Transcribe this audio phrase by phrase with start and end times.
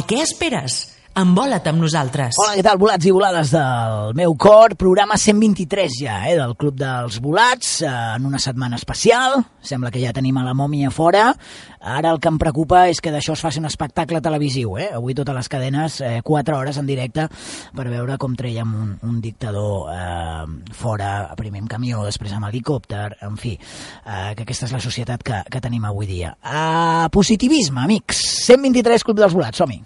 [0.00, 0.86] A què esperes?
[1.18, 2.36] Envola't amb nosaltres.
[2.38, 4.76] Hola, què tal, volats i volades del meu cor?
[4.78, 9.40] Programa 123 ja, eh, del Club dels Volats, eh, en una setmana especial.
[9.60, 11.32] Sembla que ja tenim a la mòmia fora.
[11.80, 14.88] Ara el que em preocupa és que d'això es faci un espectacle televisiu, eh?
[14.94, 17.26] Avui totes les cadenes, eh, 4 hores en directe,
[17.74, 23.16] per veure com treiem un, un dictador eh, fora, primer amb camió, després amb helicòpter,
[23.26, 26.36] en fi, eh, que aquesta és la societat que, que tenim avui dia.
[26.38, 28.46] Uh, positivisme, amics.
[28.46, 29.82] 123 Club dels Volats, som-hi.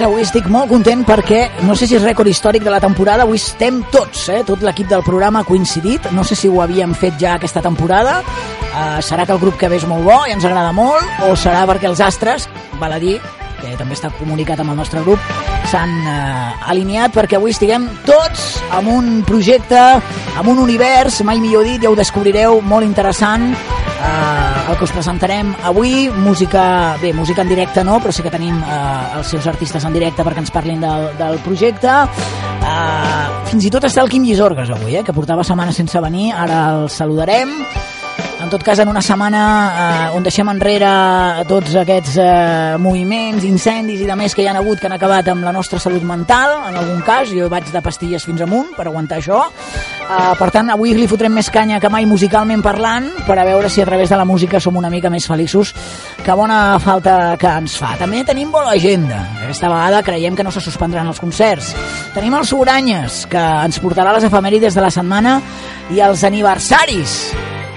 [0.00, 3.26] Més, avui estic molt content perquè no sé si és rècord històric de la temporada,
[3.26, 4.38] avui estem tots, eh?
[4.48, 8.14] tot l'equip del programa ha coincidit, no sé si ho havíem fet ja aquesta temporada,
[8.22, 11.34] uh, serà que el grup que ve és molt bo i ens agrada molt, o
[11.36, 12.48] serà perquè els astres,
[12.80, 13.18] val a dir,
[13.60, 15.20] que també està comunicat amb el nostre grup,
[15.68, 19.82] s'han eh, alineat perquè avui estiguem tots amb un projecte,
[20.32, 23.50] amb un univers, mai millor dit, ja ho descobrireu, molt interessant,
[24.00, 28.32] eh, el que us presentarem avui, música, bé, música en directe no, però sí que
[28.32, 32.00] tenim eh, els seus artistes en directe perquè ens parlin del, del projecte.
[32.60, 36.30] Eh, fins i tot està el Quim Llisorgues avui, eh, que portava setmanes sense venir,
[36.32, 37.58] ara el saludarem.
[38.50, 39.40] Tot cas, en una setmana
[40.10, 40.88] eh, on deixem enrere
[41.46, 45.28] tots aquests eh, moviments, incendis i de més que hi han hagut que han acabat
[45.30, 48.88] amb la nostra salut mental, en algun cas, jo vaig de pastilles fins amunt per
[48.88, 49.44] aguantar això.
[49.46, 53.70] Eh, per tant, avui li fotrem més canya que mai musicalment parlant per a veure
[53.70, 55.70] si a través de la música som una mica més feliços
[56.18, 57.92] que bona falta que ens fa.
[58.00, 59.20] També tenim bona agenda.
[59.44, 61.70] Aquesta vegada creiem que no se suspendran els concerts.
[62.18, 65.38] Tenim els Soranyes, que ens portarà les efemèrides de la setmana
[65.94, 67.20] i els aniversaris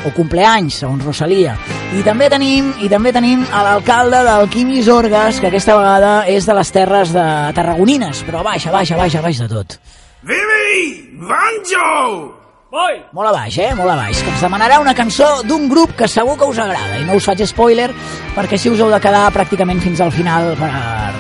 [0.06, 1.56] o compleanys, segons Rosalia.
[1.94, 6.48] I també tenim i també tenim a l'alcalde del Quim Isorgas, que aquesta vegada és
[6.50, 9.50] de les terres de Tarragonines, però a baix, a baix, a baix, a baix de
[9.52, 9.80] tot.
[10.24, 11.20] Vivi!
[11.24, 12.43] Banjo!
[12.74, 12.96] Voi!
[13.14, 13.68] Molt a baix, eh?
[13.78, 14.18] Molt a baix.
[14.18, 16.98] Que ens demanarà una cançó d'un grup que segur que us agrada.
[16.98, 17.92] I no us faig spoiler,
[18.34, 20.72] perquè si us heu de quedar pràcticament fins al final per,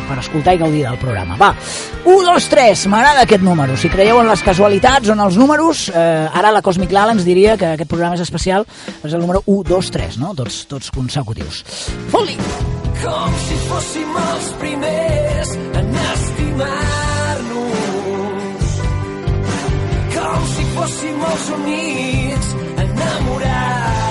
[0.07, 1.37] per escoltar i gaudir del programa.
[1.37, 1.51] Va,
[2.07, 3.77] 1, 2, 3, m'agrada aquest número.
[3.77, 7.29] Si creieu en les casualitats o en els números, eh, ara la Cosmic Lala ens
[7.29, 8.65] diria que aquest programa és especial,
[9.03, 10.33] és el número 1, 2, 3, no?
[10.33, 11.61] Tots, tots consecutius.
[12.09, 12.33] Fot-li!
[13.03, 17.02] Com si fóssim els primers en estimar-nos.
[20.83, 22.47] Fóssim els únics
[22.83, 24.01] enamorats.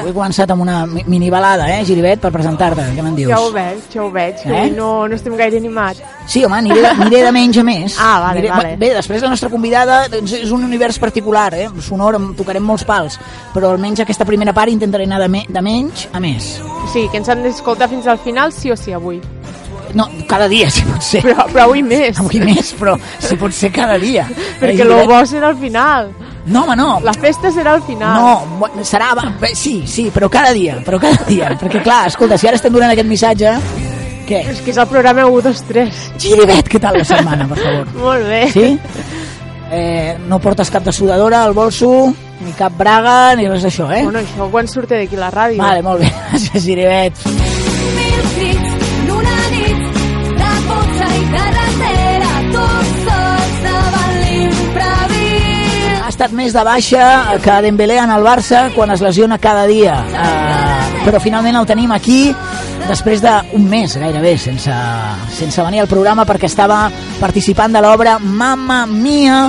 [0.00, 2.82] Avui he començat amb una mi- minibalada, eh, Giribet, per presentar-te.
[2.96, 3.28] Què me'n dius?
[3.30, 4.70] Ja ho veig, ja ho veig, que Eh?
[4.74, 6.00] no, no estem gaire animats.
[6.26, 7.96] Sí, home, aniré de, aniré de menys a més.
[8.00, 8.76] Ah, vale, aniré, vale.
[8.76, 11.68] Bé, després la nostra convidada doncs, és un univers particular, eh?
[11.80, 13.18] sonor, em tocarem molts pals,
[13.54, 16.60] però almenys aquesta primera part intentaré anar de, me, de menys a més.
[16.92, 19.20] Sigui, que ens han d'escoltar fins al final, sí o sí, avui.
[19.94, 21.22] No, cada dia, si pot ser.
[21.24, 24.26] Però, però avui més, Avui més, però si pot ser cada dia.
[24.60, 26.10] perquè Eh, lo bo serà al final.
[26.46, 27.00] No, home, no.
[27.04, 28.16] La festa serà al final.
[28.16, 29.10] No, serà...
[29.54, 31.50] Sí, sí, però cada dia, però cada dia.
[31.60, 33.56] Perquè, clar, escolta, si ara estem donant aquest missatge...
[34.30, 34.44] Què?
[34.46, 36.00] És que és el programa 1, 2, 3.
[36.22, 37.88] Giribet, què tal la setmana, per favor?
[38.06, 38.44] Molt bé.
[38.54, 38.68] Sí?
[39.74, 41.90] Eh, no portes cap de sudadora al bolso,
[42.46, 44.04] ni cap braga, ni res d'això, eh?
[44.06, 45.58] Bueno, això quan surte d'aquí la ràdio.
[45.62, 46.14] Vale, molt bé.
[46.30, 48.69] Gràcies, Giribet.
[52.54, 52.90] Tots.
[56.00, 57.04] Ha estat més de baixa
[57.44, 59.94] que Dembélé en el Barça quan es lesiona cada dia.
[60.10, 62.34] Uh, però finalment el tenim aquí
[62.90, 64.74] després d'un mes gairebé sense,
[65.36, 66.82] sense venir al programa perquè estava
[67.20, 69.44] participant de l'obra Mamma Mia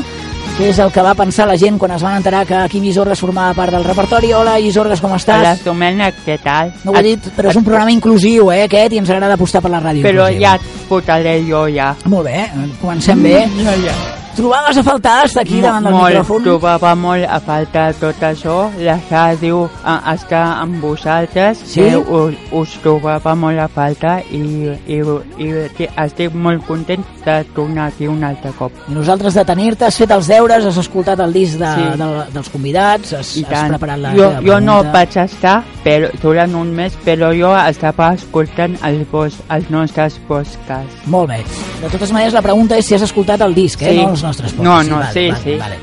[0.62, 3.24] que és el que va pensar la gent quan es van enterar que Quim Isorgas
[3.24, 4.30] formava part del repertori.
[4.38, 5.42] Hola, Isorgas, com estàs?
[5.42, 6.70] Hola, Domènec, què tal?
[6.86, 9.64] No ho he dit, però és un programa inclusiu, eh, aquest, i ens agrada apostar
[9.66, 10.42] per la ràdio Però inclusiva.
[10.46, 11.96] ja et fotré jo, ja.
[12.06, 12.50] Molt bé,
[12.80, 13.40] comencem bé.
[13.64, 14.21] Ja, ja.
[14.36, 16.44] Trobaves a faltar estar aquí davant del molt, micròfon?
[16.46, 18.56] trobava molt a falta tot això.
[18.80, 21.82] La ràdio a, està amb vosaltres, Sí?
[21.82, 24.40] que us, us trobava molt a falta i,
[24.88, 25.02] i,
[25.38, 25.50] i,
[25.84, 28.72] i estic molt content de tornar aquí un altre cop.
[28.88, 31.90] I nosaltres de tenir-te, has fet els deures, has escoltat el disc de, Sí.
[32.00, 36.56] de, dels convidats, has, I has preparat la jo, jo no vaig estar però, durant
[36.56, 41.04] un mes, però jo estava escoltant els, vos, els nostres podcasts.
[41.06, 41.44] Molt bé.
[41.82, 43.92] De totes maneres, la pregunta és si has escoltat el disc, eh?
[43.92, 43.98] Sí.
[44.02, 44.90] no els nostres podcasts.
[44.90, 45.58] No, no, vale, sí, vale, sí.
[45.60, 45.80] Vale.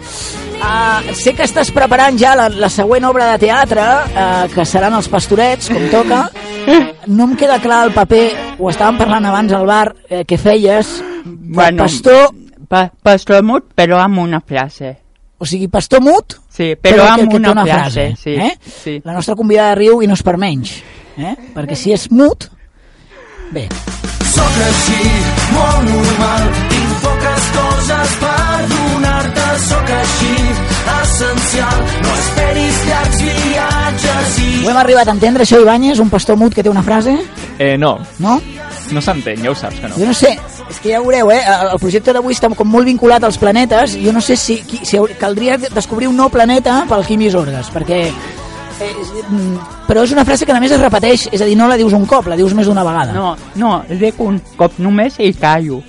[0.59, 4.97] Uh, sé que estàs preparant ja la, la següent obra de teatre, uh, que seran
[4.99, 6.25] els pastorets, com toca.
[7.09, 8.27] No em queda clar el paper,
[8.61, 10.91] ho estàvem parlant abans al bar, eh, que feies,
[11.25, 12.27] Bueno, pastor,
[12.69, 14.91] Pa, pastor mut, però amb una frase.
[15.39, 18.09] o sigui, pastor mut, Sí, però, que, amb que una, una frase.
[18.11, 18.17] frase.
[18.21, 18.59] Sí, eh?
[18.83, 18.99] sí.
[19.07, 20.75] La nostra convidada riu i no és per menys.
[21.17, 21.33] Eh?
[21.55, 22.51] Perquè si és mut...
[23.55, 23.65] Bé,
[24.29, 25.09] Sóc així,
[25.55, 26.51] molt normal,
[27.19, 30.35] poques coses per donar-te, sóc així,
[30.99, 34.51] essencial, no esperis llargs viatges i...
[34.65, 37.17] Ho hem arribat a entendre, això, Ibáñez, un pastor mut que té una frase?
[37.59, 37.99] Eh, no.
[38.23, 38.39] No?
[38.93, 39.99] No s'entén, ja ho saps que no.
[39.99, 40.37] Jo no sé,
[40.69, 41.43] és que ja veureu, eh?
[41.45, 45.59] el projecte d'avui està com molt vinculat als planetes, jo no sé si, si caldria
[45.67, 48.93] descobrir un nou planeta pel Quimis Orgas, perquè eh,
[49.89, 51.97] però és una frase que a més es repeteix, és a dir, no la dius
[51.99, 53.17] un cop, la dius més d'una vegada.
[53.17, 55.83] No, no, dic un cop només i callo.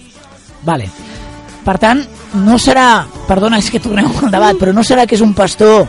[0.66, 0.90] Vale.
[1.66, 2.02] Per tant,
[2.46, 5.88] no serà, perdona, és que tornem al debat, però no serà que és un pastor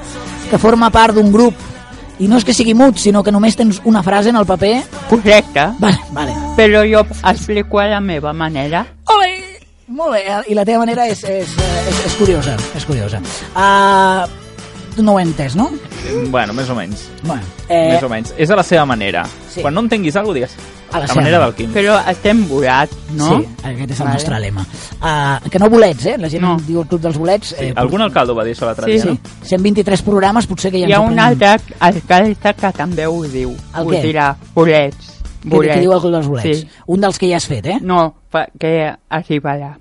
[0.51, 1.55] que forma part d'un grup
[2.21, 4.83] i no és que sigui mut, sinó que només tens una frase en el paper?
[5.09, 6.35] Correcte, Vale, vale.
[6.57, 8.85] però jo explico a la meva manera.
[9.15, 9.31] Ole!
[9.91, 13.19] Molt bé, i la teva manera és, és, és, és curiosa, és curiosa.
[13.57, 14.29] Uh,
[14.99, 15.71] no ho he entès, no?
[16.31, 17.09] Bueno, més o menys.
[17.23, 17.93] Bueno, Eh...
[17.95, 18.35] Més o menys.
[18.37, 19.25] És a la seva manera.
[19.49, 19.61] Sí.
[19.63, 20.77] Quan no entenguis alguna cosa, digues.
[20.93, 21.71] A la la manera del Quim.
[21.73, 23.39] Però estem volats, no?
[23.39, 24.15] Sí, aquest és el Vale.
[24.17, 24.65] nostre lema.
[25.01, 26.17] Uh, que no bolets, eh?
[26.19, 26.57] La gent No.
[26.67, 27.49] diu el Club dels Bolets.
[27.57, 29.19] Sí, Eh, algun alcalde ho va dir això l'altre Sí, dia, Sí, no?
[29.47, 31.49] 123 programes, potser que ja Hi ha un aprenem.
[31.53, 33.51] altre alcalde que també ho diu.
[33.77, 34.03] El ho què?
[34.03, 35.07] dirà, bolets.
[35.43, 35.75] Que, bolets.
[35.75, 36.59] que diu el Club dels Bolets.
[36.59, 36.69] Sí.
[36.87, 37.79] Un dels que ja has fet, eh?
[37.81, 38.15] No,
[38.59, 39.79] que arribarà.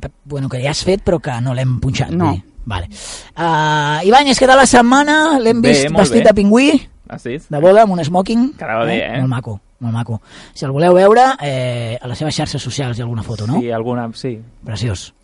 [0.00, 2.10] P- Bueno, que ja has fet, però que no l'hem punxat.
[2.10, 2.32] No.
[2.32, 2.42] dir.
[2.68, 2.88] Vale.
[3.32, 5.38] Uh, Ibáñez, què tal la setmana?
[5.40, 6.26] L'hem vist vestit bé.
[6.28, 6.68] de pingüí,
[7.08, 7.38] Ah, sí?
[7.48, 8.50] de boda, amb un smoking.
[8.58, 9.16] Quedava bé, eh?
[9.22, 10.20] Molt maco, molt maco.
[10.52, 13.58] Si el voleu veure, eh, a les seves xarxes socials hi ha alguna foto, no?
[13.60, 14.10] Sí, alguna...
[14.12, 14.36] Sí.
[14.64, 15.14] Preciós.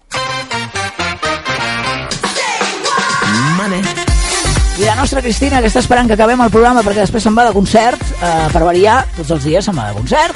[3.59, 4.04] Money.
[4.77, 7.45] I la nostra Cristina, que està esperant que acabem el programa perquè després se'n va
[7.47, 10.35] de concert, eh, per variar, tots els dies se'n va de concert.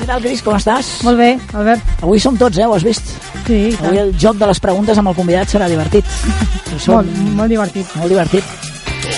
[0.00, 0.90] Què tal, Cris, com estàs?
[1.06, 1.94] Molt bé, Albert.
[2.04, 2.66] Avui som tots, eh?
[2.68, 3.08] Ho has vist?
[3.46, 3.86] Sí, tant.
[3.88, 6.04] Avui el joc de les preguntes amb el convidat serà divertit.
[6.78, 7.96] Som Molt, molt divertit.
[7.96, 8.44] molt divertit.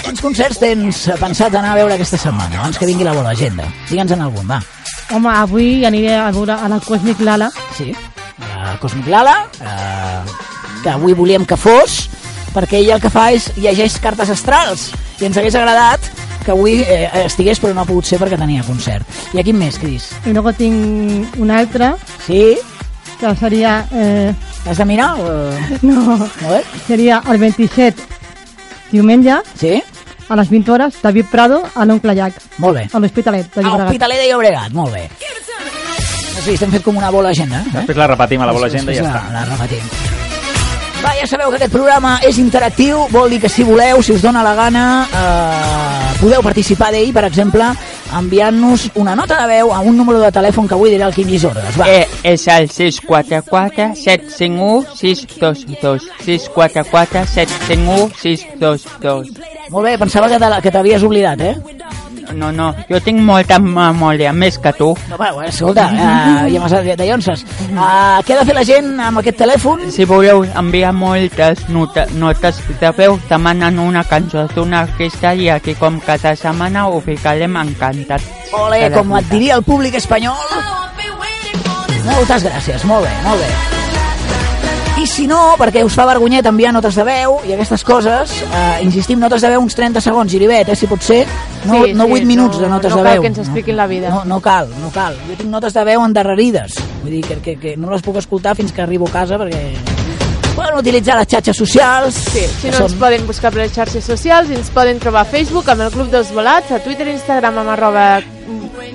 [0.06, 3.66] Quins concerts tens pensat anar a veure aquesta setmana, abans que vingui la bona agenda?
[3.90, 4.60] Digue'ns en algun, va.
[5.12, 7.50] Home, avui aniré a veure a la Cosmic Lala.
[7.76, 7.90] Sí,
[8.38, 10.22] la Cosmic Lala, eh,
[10.84, 12.06] que avui volíem que fos,
[12.54, 14.90] perquè ella el que fa és llegeix cartes astrals,
[15.20, 16.00] i ens hagués agradat
[16.44, 19.06] que avui eh, estigués, però no ha pogut ser perquè tenia concert.
[19.32, 20.08] I a quin més, Cris?
[20.26, 21.94] I luego tinc una altra,
[22.26, 22.56] Sí?
[23.20, 23.86] que seria...
[23.92, 24.32] Eh,
[24.66, 25.14] Has de mirar?
[25.18, 25.50] O...
[25.82, 26.64] no, A veure.
[26.86, 28.02] seria el 27
[28.92, 29.82] diumenge Sí?
[30.28, 32.88] a les 20 hores, David Prado a l'Oncle Llac, Molt bé.
[32.92, 33.86] a l'Hospitalet de A Llobregat.
[33.86, 35.08] l'Hospitalet de Llobregat, molt bé.
[36.42, 37.60] Sí, estem fet com una bola agenda.
[37.60, 37.70] Eh?
[37.76, 39.22] Després la repetim a la bola agenda i ja està.
[39.30, 40.21] La, la repetim.
[41.02, 44.22] Va, ja sabeu que aquest programa és interactiu, vol dir que si voleu, si us
[44.22, 47.66] dona la gana, eh, podeu participar d'ell, per exemple,
[48.18, 51.28] enviant-nos una nota de veu a un número de telèfon que avui dirà el Quim
[51.28, 51.78] Isordes.
[51.80, 61.02] Va, Eh, és el 644 751 622 644 751 622 molt bé, pensava que t'havies
[61.02, 61.54] oblidat, eh?
[62.34, 64.92] No, no, jo tinc molta memòria, més que tu.
[65.10, 67.44] No, bueno, escolta, uh, ja m'has de llonces.
[67.68, 69.84] Uh, què ha de fer la gent amb aquest telèfon?
[69.92, 75.76] Si voleu enviar moltes nota, notes de veu, demanen una cançó d'un artista i aquí
[75.78, 78.24] com cada setmana ho ficarem encantat.
[78.56, 80.38] Ole, com et diria el públic espanyol.
[82.02, 83.81] Moltes gràcies, molt bé, molt bé.
[85.02, 88.82] I si no, perquè us fa vergonyet enviar notes de veu i aquestes coses, eh,
[88.84, 91.24] insistim, notes de veu uns 30 segons, Giribet, eh, si pot ser,
[91.64, 93.22] no, Sí, no sí, 8 minuts no- de notes no de cal veu.
[93.22, 94.10] que ens expliquin la vida.
[94.10, 95.16] No, no cal, no cal.
[95.26, 98.54] Jo tinc notes de veu endarrerides, vull dir que, que, que no les puc escoltar
[98.54, 99.72] fins que arribo a casa perquè
[100.54, 102.14] poden utilitzar les xarxes socials.
[102.14, 105.68] Sí, si no ens poden buscar per les xarxes socials, ens poden trobar a Facebook
[105.68, 108.20] amb el Club dels Volats, a Twitter i Instagram amb arroba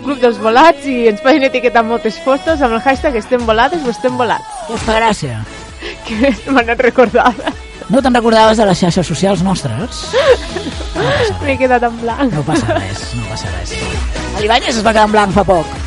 [0.06, 3.90] Club dels Volats i ens poden etiquetar moltes fotos amb el hashtag estem volades o
[3.90, 4.46] estem volats,
[4.86, 5.42] fa gràcia?
[6.08, 7.54] Que m'han anat recordada.
[7.88, 10.02] No te'n recordaves de les xarxes socials nostres?
[11.44, 12.34] M'he quedat en blanc.
[12.34, 13.72] No passa res, no passa res.
[14.42, 15.78] L'Ibáñez es va quedar en blanc fa poc.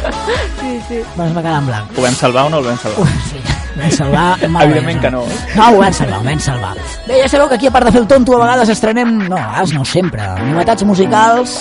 [0.60, 1.02] Sí, sí.
[1.14, 1.98] Bueno, es va quedar en blanc.
[1.98, 3.12] Ho vam salvar o no el vam salvar?
[3.28, 3.42] Sí,
[3.76, 4.24] vam salvar.
[4.48, 5.22] malament, Evidentment que no.
[5.58, 6.72] No, ho vam salvar, ho vam salvar.
[7.04, 9.16] Bé, ja sabeu que aquí, a part de fer el tonto, a vegades estrenem...
[9.26, 10.24] No, a vegades no, sempre.
[10.48, 11.60] Novetats musicals.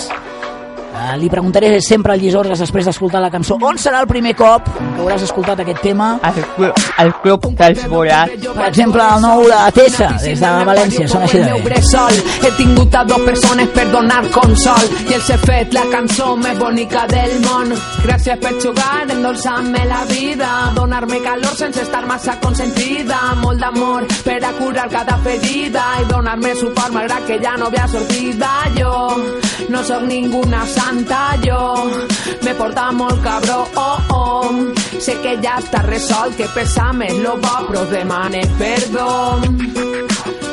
[1.00, 4.66] Uh, li preguntaré sempre al Llisordes després d'escoltar la cançó on serà el primer cop
[4.68, 6.10] que hauràs escoltat aquest tema.
[6.28, 8.44] El, clu- el club dels volats.
[8.44, 11.78] Per exemple, el nou de Tessa, des de València, sona així de meu bé.
[12.44, 16.58] he tingut a dos persones per donar consol i els he fet la cançó més
[16.58, 17.72] bonica del món
[18.04, 24.38] gràcies per jugar endolçar-me la vida donar-me calor sense estar massa consentida molt d'amor per
[24.44, 28.92] a curar cada ferida i donar-me suport malgrat que ja no havia sortida jo
[29.70, 30.89] no sóc ninguna santa
[31.44, 31.90] jo
[32.42, 34.74] me porta molt cabró oh, oh.
[34.98, 39.40] sé que ja està resolt que pesa més lo bo però demane perdó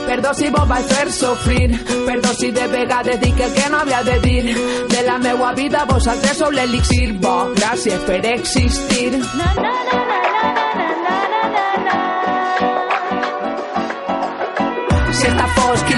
[0.07, 1.67] Perdó si vos vaig fer sofrir,
[2.05, 4.55] perdó si de vegades dic el que no havia de dir.
[4.87, 9.19] De la meua vida vosaltres sou l'elixir bo, gràcies per existir.
[9.19, 10.66] Fos fosc i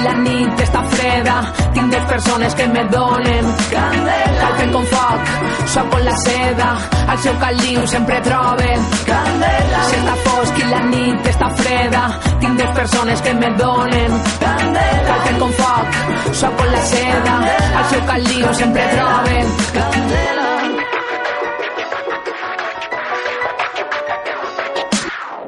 [0.04, 1.36] la nit està freda.
[1.76, 4.40] Tinc dues persones que me donen candela.
[4.42, 5.32] Calfen com foc,
[5.74, 6.70] soc com la seda.
[7.10, 9.84] Al seu caliu sempre troben candela.
[9.92, 12.04] Si està fosc i la nit està freda.
[12.40, 15.08] Tinc dues persones que me donen candela.
[15.12, 16.04] Calfen com foc,
[16.44, 17.40] soc com la seda.
[17.70, 20.39] Al seu caliu sempre troben candela.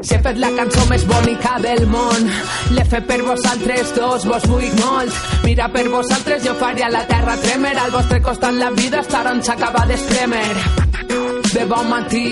[0.01, 2.29] Si he fet la cançó més bonica del món
[2.73, 7.37] L'he fet per vosaltres dos, vos vull molt Mira per vosaltres jo faria la terra
[7.41, 7.75] tremer.
[7.77, 10.90] Al vostre costat la vida estar on s'acaba d'espremer
[11.53, 12.25] De bon matí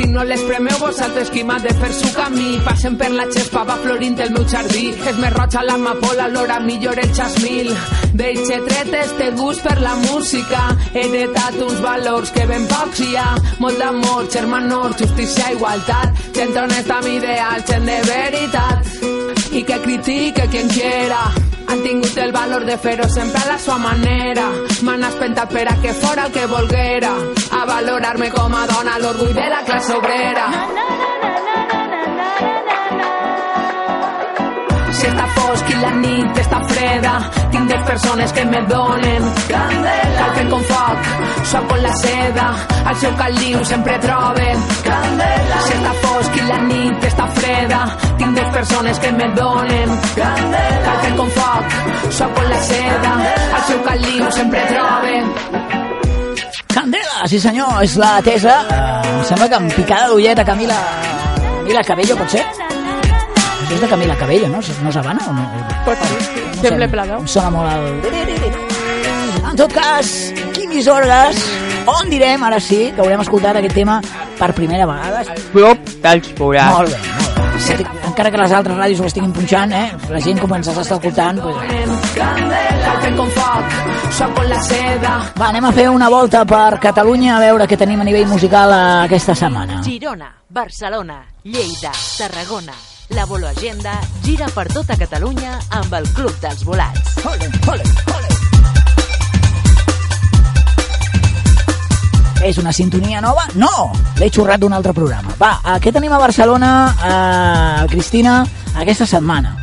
[0.00, 3.64] si no les premeu vosaltres qui m'ha de fer su camí passen per la xespa,
[3.68, 4.86] va florint el meu jardí.
[5.10, 7.68] És més roja l'amapola, l'hora millor el xasmil
[8.16, 10.62] d'eixe tret este gust per la música.
[10.94, 13.28] He heretat uns valors que ben pocs hi ha.
[13.60, 16.26] Molt d'amor, germanor, justícia, igualtat.
[16.34, 19.09] Gent honesta amb ideals, gent de veritat
[19.52, 21.32] i que critique quien quiera.
[21.68, 21.82] Han
[22.22, 24.48] el valor de fer-ho a la sua manera.
[24.82, 27.14] M'han espentat per que fora el que volguera.
[27.52, 30.46] A valorar-me com a dona l'orgull de la classe obrera.
[30.50, 31.09] Si està
[35.50, 37.12] fosc i la nit està freda.
[37.52, 39.26] Tinc dues persones que me donen.
[39.48, 40.18] Candela.
[40.18, 41.08] Calfen com foc,
[41.52, 42.46] soc com la seda.
[42.90, 45.58] Al seu caliu sempre troben candela.
[45.66, 47.80] Si està fosc i la nit està freda
[48.20, 49.98] tinc dues persones que me donen.
[50.14, 50.80] Candela.
[50.86, 51.76] Calfen com foc,
[52.20, 53.14] soc com la seda.
[53.50, 55.30] Al seu caliu sempre troben
[56.70, 58.60] Candela, sí senyor, és la tesa.
[58.70, 60.82] Em sembla que amb picada d'ullet a Camila...
[61.40, 62.69] Camila Cabello, pot ser?
[63.70, 64.58] Això és de Camila Cabello, no?
[64.82, 65.42] No és Habana o no?
[65.86, 66.40] Pot ser, sí.
[66.42, 67.18] No Sembla sé, Pladó.
[67.20, 67.84] Em sona molt el...
[69.46, 70.10] En tot cas,
[70.56, 71.38] Quim Isordes,
[71.86, 74.00] on direm, ara sí, que haurem escoltat aquest tema
[74.40, 75.22] per primera vegada.
[75.54, 76.74] Club dels forats.
[76.80, 77.62] Molt bé, molt bé.
[77.62, 77.78] Sí,
[78.10, 79.86] encara que les altres ràdios ho estiguin punxant, eh?
[80.10, 81.38] la gent com ens està escoltant...
[81.46, 81.56] Pues...
[85.38, 88.74] Va, anem a fer una volta per Catalunya a veure què tenim a nivell musical
[89.06, 89.78] aquesta setmana.
[89.86, 92.89] Girona, Barcelona, Lleida, Tarragona.
[93.14, 97.16] La Bolo Agenda gira per tota Catalunya amb el Club dels Volats.
[97.26, 98.28] Ole, ole, ole.
[102.46, 103.44] És una sintonia nova?
[103.60, 103.90] No!
[104.16, 105.34] L'he xurrat d'un altre programa.
[105.40, 106.70] Va, eh, què tenim a Barcelona,
[107.10, 108.38] eh, Cristina,
[108.74, 109.56] aquesta setmana?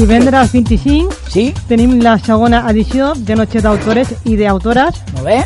[0.00, 1.52] Divendres 25 Sí?
[1.68, 5.44] tenim la segona edició de Noche d'autores i d'autores Molt bé?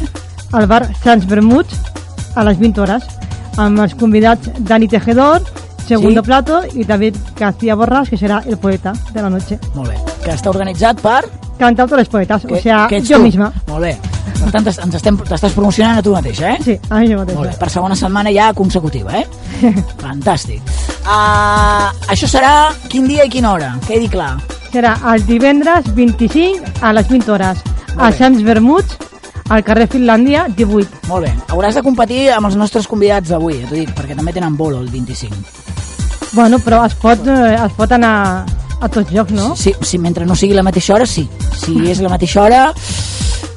[0.53, 1.75] al bar Sants Bermuts
[2.37, 3.03] a les 20 hores
[3.57, 5.43] amb els convidats Dani Tejedor,
[5.85, 6.27] Segundo Sí.
[6.27, 9.59] Plato i David García Borras, que serà el poeta de la noche.
[9.75, 9.99] Molt bé.
[10.25, 11.27] Que està organitzat per...
[11.59, 13.23] Cantautores poetas, Que, o sea, que yo tu.
[13.23, 13.53] misma.
[13.69, 13.99] Molt bé.
[14.41, 16.59] Per tant, ens estem- t'estàs promocionant a tu mateixa, eh?
[16.65, 17.39] Sí, a mi yo mateixa.
[17.39, 19.27] Molt bé, per segona setmana ja consecutiva, eh?
[20.03, 20.63] Fantàstic.
[21.05, 23.75] Uh, això serà quin dia i quina hora?
[23.87, 24.39] Que he dit clar.
[24.73, 27.59] Serà el divendres 25 a les 20 hores
[27.99, 28.11] a.
[28.11, 28.97] Sants Bermuts,
[29.49, 31.07] al carrer Finlàndia 18.
[31.11, 31.33] Molt bé.
[31.53, 34.81] Hauràs de competir amb els nostres convidats d'avui, ja t'ho dic, perquè també tenen bolo
[34.81, 35.35] el 25.
[36.35, 38.15] Bueno, però es pot, eh, es pot anar
[38.81, 39.55] a tots llocs, no?
[39.57, 41.29] Sí, sí, mentre no sigui la mateixa hora, sí.
[41.61, 42.67] Si és la mateixa hora,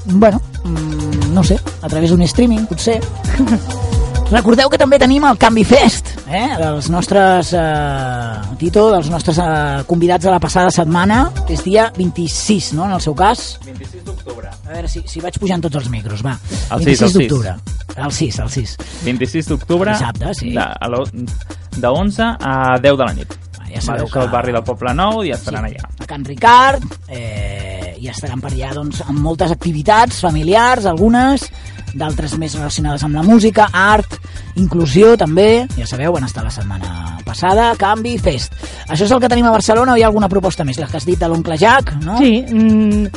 [0.05, 3.01] bueno, mm, no sé, a través d'un streaming, potser.
[4.27, 6.49] Recordeu que també tenim el Canvi Fest, eh?
[6.59, 11.85] dels nostres, eh, Tito, dels nostres eh, convidats de la passada setmana, que és dia
[11.95, 13.53] 26, no?, en el seu cas.
[13.63, 14.51] 26 d'octubre.
[14.67, 16.33] A veure si, si vaig pujant tots els micros, va.
[16.75, 17.21] El 26 sis, el sis.
[17.21, 17.55] d'octubre.
[17.95, 18.75] El 6, el 6.
[19.05, 19.95] 26 d'octubre.
[19.95, 20.51] Dissabte, sí.
[20.57, 23.31] De, a lo- de 11 a 10 de la nit.
[23.67, 25.87] ja Va sabeu deixar que- el barri del Poble Nou i estaran allà.
[25.99, 31.47] a Can Ricard eh, i estaran per allà doncs, amb moltes activitats familiars, algunes
[31.97, 34.19] d'altres més relacionades amb la música, art,
[34.55, 38.53] inclusió també, ja sabeu, van estar la setmana passada, Canvi, Fest.
[38.87, 40.77] Això és el que tenim a Barcelona o hi ha alguna proposta més?
[40.79, 42.17] La que has dit de l'oncle Jack, no?
[42.21, 43.07] Sí, mm,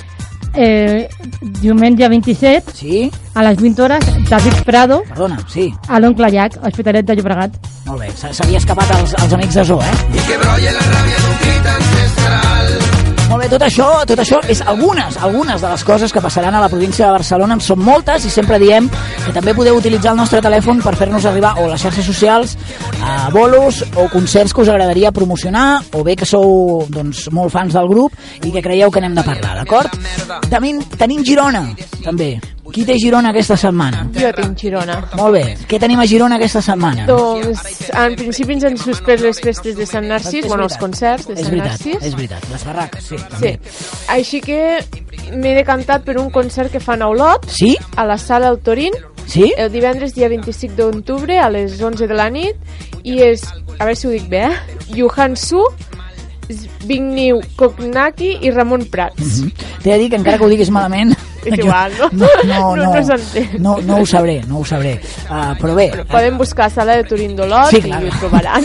[0.55, 1.09] eh,
[1.61, 3.11] diumenge 27 Sí?
[3.35, 7.53] a les 20 hores David Prado Perdona, sí, a l'Oncle Llac, a Hospitalet de Llobregat.
[7.87, 8.11] molt bé.
[8.17, 9.95] S'havia escapat als, als amics de Zoo, eh?
[13.31, 16.63] Molt bé, tot això, tot això és algunes, algunes de les coses que passaran a
[16.65, 17.55] la província de Barcelona.
[17.55, 18.89] En són moltes i sempre diem
[19.23, 22.57] que també podeu utilitzar el nostre telèfon per fer-nos arribar o les xarxes socials
[23.07, 27.79] a bolos o concerts que us agradaria promocionar o bé que sou doncs, molt fans
[27.79, 29.95] del grup i que creieu que n'hem de parlar, d'acord?
[30.51, 31.69] Tenim, tenim Girona,
[32.03, 32.35] també.
[32.73, 34.05] Qui té Girona aquesta setmana?
[34.15, 34.97] Jo tinc Girona.
[35.19, 35.43] Molt bé.
[35.69, 37.07] Què tenim a Girona aquesta setmana?
[37.07, 41.37] Doncs, en principi ens han suspès les festes de Sant Narcís, bueno, els concerts de
[41.37, 42.03] Sant veritat, Narcís.
[42.07, 42.49] és veritat.
[42.53, 43.17] Les barraques, sí.
[43.19, 43.25] Sí.
[43.31, 43.53] també.
[44.09, 44.61] Així que
[45.33, 47.77] m'he decantat per un concert que fan a Olot, Sí?
[47.97, 48.93] a la sala El Torín,
[49.27, 49.53] Sí?
[49.57, 52.57] el divendres dia 25 d'octubre a les 11 de la nit
[53.05, 53.45] i és,
[53.79, 54.57] a veure si ho dic bé, eh?
[54.97, 55.63] Johan Su
[56.51, 59.43] Zbigniew Koknaki i Ramon Prats.
[59.83, 61.15] T'he de dir que encara que ho diguis malament...
[61.45, 62.09] És igual, no?
[62.13, 63.17] No, no, No- no, no
[63.59, 65.01] no, no ho sabré, no ho sabré.
[65.29, 68.03] Uh, però bé, Podem buscar Sala de Turín d'Olot Sí, clar.
[68.05, 68.65] i ho trobaran.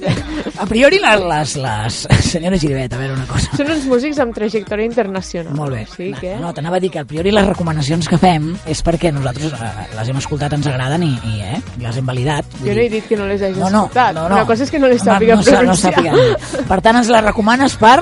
[0.62, 1.98] a priori les, les, les...
[2.30, 3.50] Senyora Giribet, a veure una cosa.
[3.58, 5.54] Són uns músics amb trajectòria internacional.
[5.58, 5.84] Molt bé.
[5.94, 6.34] Sí, que...
[6.40, 9.72] No, t'anava a dir que a priori les recomanacions que fem és perquè nosaltres eh,
[9.98, 12.46] les hem escoltat, ens agraden i, i eh, les hem validat.
[12.60, 14.14] Vull Jo no he dit que no les hagis no, no, escoltat.
[14.18, 14.38] no, no.
[14.42, 15.94] Una cosa és que no les sàpiga no, no pronunciar.
[15.94, 16.64] sàpiga.
[16.70, 17.98] Per tant, ens les recomanes per...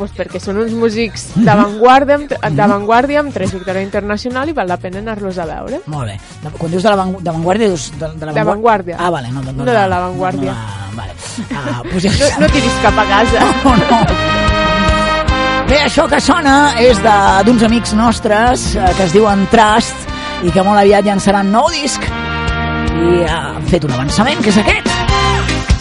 [0.00, 2.56] pues perquè són uns músics d'avantguarda amb, Mhm.
[2.56, 5.80] d'avantguàrdia amb trajectòria internacional i val la pena anar-los a veure.
[5.86, 6.18] Molt bé.
[6.56, 8.94] Quan dius de d'avantguàrdia, dius de.
[8.98, 9.28] Ah, vale.
[9.30, 10.52] No, no, No de l'avantguàrdia.
[10.52, 11.12] No, no, vale.
[11.54, 12.10] Ah, pues ja...
[12.10, 13.40] No, no tiris cap a casa.
[13.64, 14.06] No, no.
[15.70, 19.94] Bé, això que sona és de- d'uns amics nostres eh, que es diuen Trust
[20.42, 24.58] i que molt aviat llançaran nou disc i eh, han fet un avançament, que és
[24.58, 24.88] aquest.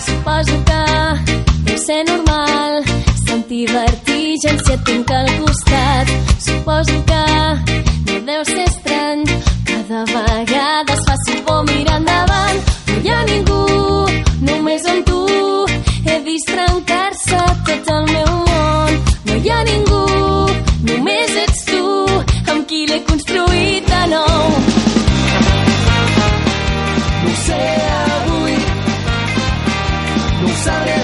[0.05, 0.83] Suposo que
[1.65, 2.83] deu ser normal
[3.49, 6.07] sentir vertigen si et tinc al costat.
[6.39, 7.23] Suposo que
[8.05, 9.23] no deu ser estrany
[9.65, 12.59] cada vegada es faci por mirar endavant.
[12.87, 13.63] No hi ha ningú,
[14.41, 15.21] només amb tu
[16.05, 19.01] he vist trencar-se tot el meu món.
[19.25, 20.03] No hi ha ningú,
[20.91, 21.83] només ets tu
[22.51, 24.39] amb qui l'he construït de nou.
[27.25, 27.61] No sé
[27.97, 28.57] avui,
[30.39, 30.98] no ho sabré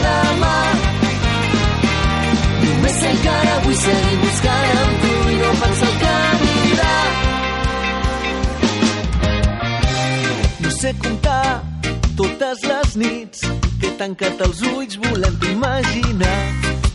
[3.76, 6.94] vull seguir buscant amb tu i no pensar el vindrà.
[10.64, 11.64] No sé comptar
[12.16, 13.44] totes les nits
[13.82, 16.40] que he tancat els ulls volent imaginar.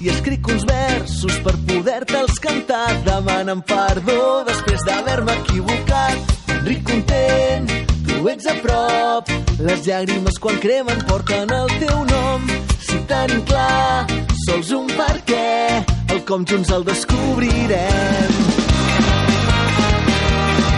[0.00, 2.88] I escric uns versos per poder-te'ls cantar.
[3.04, 6.34] Demanant perdó després d'haver-me equivocat.
[6.64, 7.68] Ric content,
[8.08, 9.36] tu ets a prop.
[9.60, 12.48] Les llàgrimes quan cremen porten el teu nom.
[12.80, 14.06] Si tenim clar
[14.46, 18.30] sols un per què el com junts el descobrirem.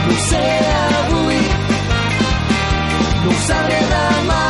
[0.08, 0.42] No sé
[0.78, 1.40] avui
[3.22, 4.42] no ho sabré demà.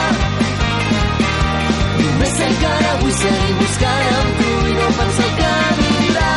[2.03, 6.33] Només sé que ara vull seguir buscant amb tu i no pensar el que vindrà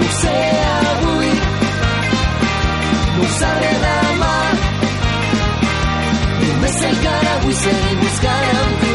[0.00, 0.38] no sé
[0.72, 1.30] avui
[3.12, 4.34] no ho sabré demà.
[6.42, 8.93] Només sé que ara vull seguir buscant amb tu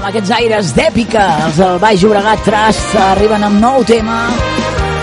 [0.00, 4.16] amb aquests aires d'èpica, els del Baix Llobregat Trust arriben amb nou tema.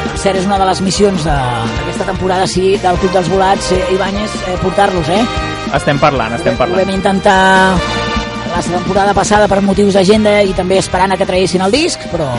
[0.08, 3.84] Per cert, és una de les missions d'aquesta temporada, sí, del Club dels Volats, eh,
[3.94, 5.22] Ibáñez, eh, portar-los, eh?
[5.78, 6.82] Estem parlant, estem Ho parlant.
[6.82, 7.78] vam intentar
[8.56, 12.32] la temporada passada per motius d'agenda i també esperant a que traguessin el disc, però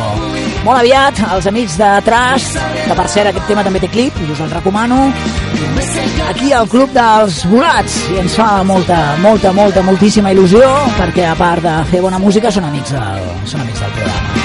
[0.66, 4.26] molt aviat els amics de Trust, que per cert aquest tema també té clip i
[4.32, 4.98] us el recomano,
[6.28, 10.66] aquí al Club dels Volats i ens fa molta, molta, molta, moltíssima il·lusió
[10.98, 14.44] perquè a part de fer bona música són amics del, són amics del programa.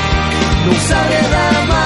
[0.63, 1.82] no ho sabré demà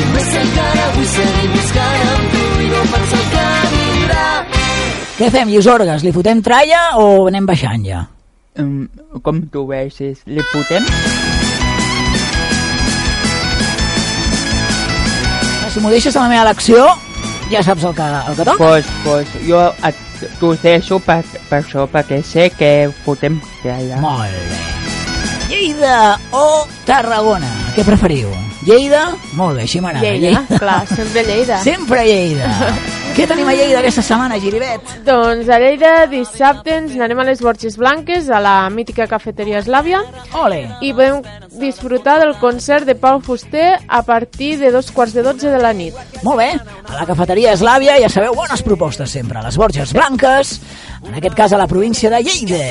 [0.00, 4.26] només sé que ara vull seguir buscant amb tu i no pensar que vindrà
[5.16, 6.02] Què fem, Llusorgues?
[6.04, 8.02] Li fotem tralla o anem baixant ja?
[8.60, 8.88] Um,
[9.22, 10.84] com tu vegis, li fotem?
[15.76, 16.86] Si m'ho deixes a la meva elecció,
[17.50, 18.54] ja saps el que, el que toca.
[18.56, 19.98] Pues, pues jo et,
[20.40, 21.18] t'ho deixo per,
[21.50, 22.70] per això, perquè sé que
[23.04, 24.00] fotem tralla.
[24.00, 24.62] Molt bé.
[25.50, 25.98] Lleida
[26.32, 27.52] o Tarragona?
[27.76, 28.32] Què preferiu?
[28.64, 29.10] Lleida?
[29.36, 30.16] Molt bé, així m'agrada.
[30.16, 31.60] Lleida, clar, sempre Lleida.
[31.68, 32.54] Sempre Lleida.
[33.16, 34.90] Què tenim a Lleida aquesta setmana, Giribet?
[35.06, 40.02] Doncs a Lleida dissabte ens n'anem a les Borges Blanques, a la mítica cafeteria Eslàvia,
[40.36, 40.58] Ole.
[40.84, 41.22] i podem
[41.56, 45.72] disfrutar del concert de Pau Fuster a partir de dos quarts de dotze de la
[45.72, 45.96] nit.
[46.28, 46.50] Molt bé.
[46.84, 49.40] A la cafeteria Eslàvia, ja sabeu, bones propostes sempre.
[49.40, 50.60] A les Borges Blanques,
[51.08, 52.64] en aquest cas a la província de Lleida.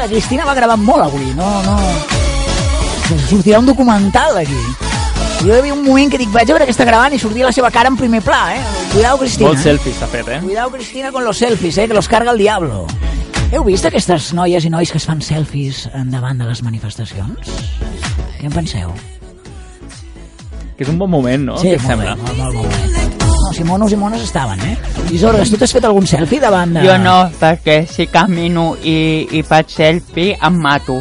[0.00, 1.78] La Cristina va gravar molt avui, no, no...
[3.28, 4.88] Sortirà un documental d'aquí.
[5.40, 7.46] Jo hi havia un moment que dic, vaig a veure que està gravant i sortia
[7.46, 8.62] la seva cara en primer pla, eh?
[8.92, 9.48] Cuidao, Cristina.
[9.52, 10.40] Molts selfies s'ha fet, eh?
[10.42, 11.86] Cuidao, Cristina, con los selfies, eh?
[11.86, 12.86] Que los carga el diablo.
[13.52, 17.52] Heu vist aquestes noies i nois que es fan selfies endavant de les manifestacions?
[18.40, 18.90] Què en penseu?
[20.76, 21.56] Que és un bon moment, no?
[21.62, 22.16] Sí, Què molt sembla?
[22.18, 23.06] bé, molt, molt, bé.
[23.38, 24.74] No, si monos i mones estaven, eh?
[25.14, 26.82] Isorgas, tu t'has fet algun selfie davant de...
[26.84, 28.98] Jo no, perquè si camino i,
[29.38, 30.98] i faig selfie em mato.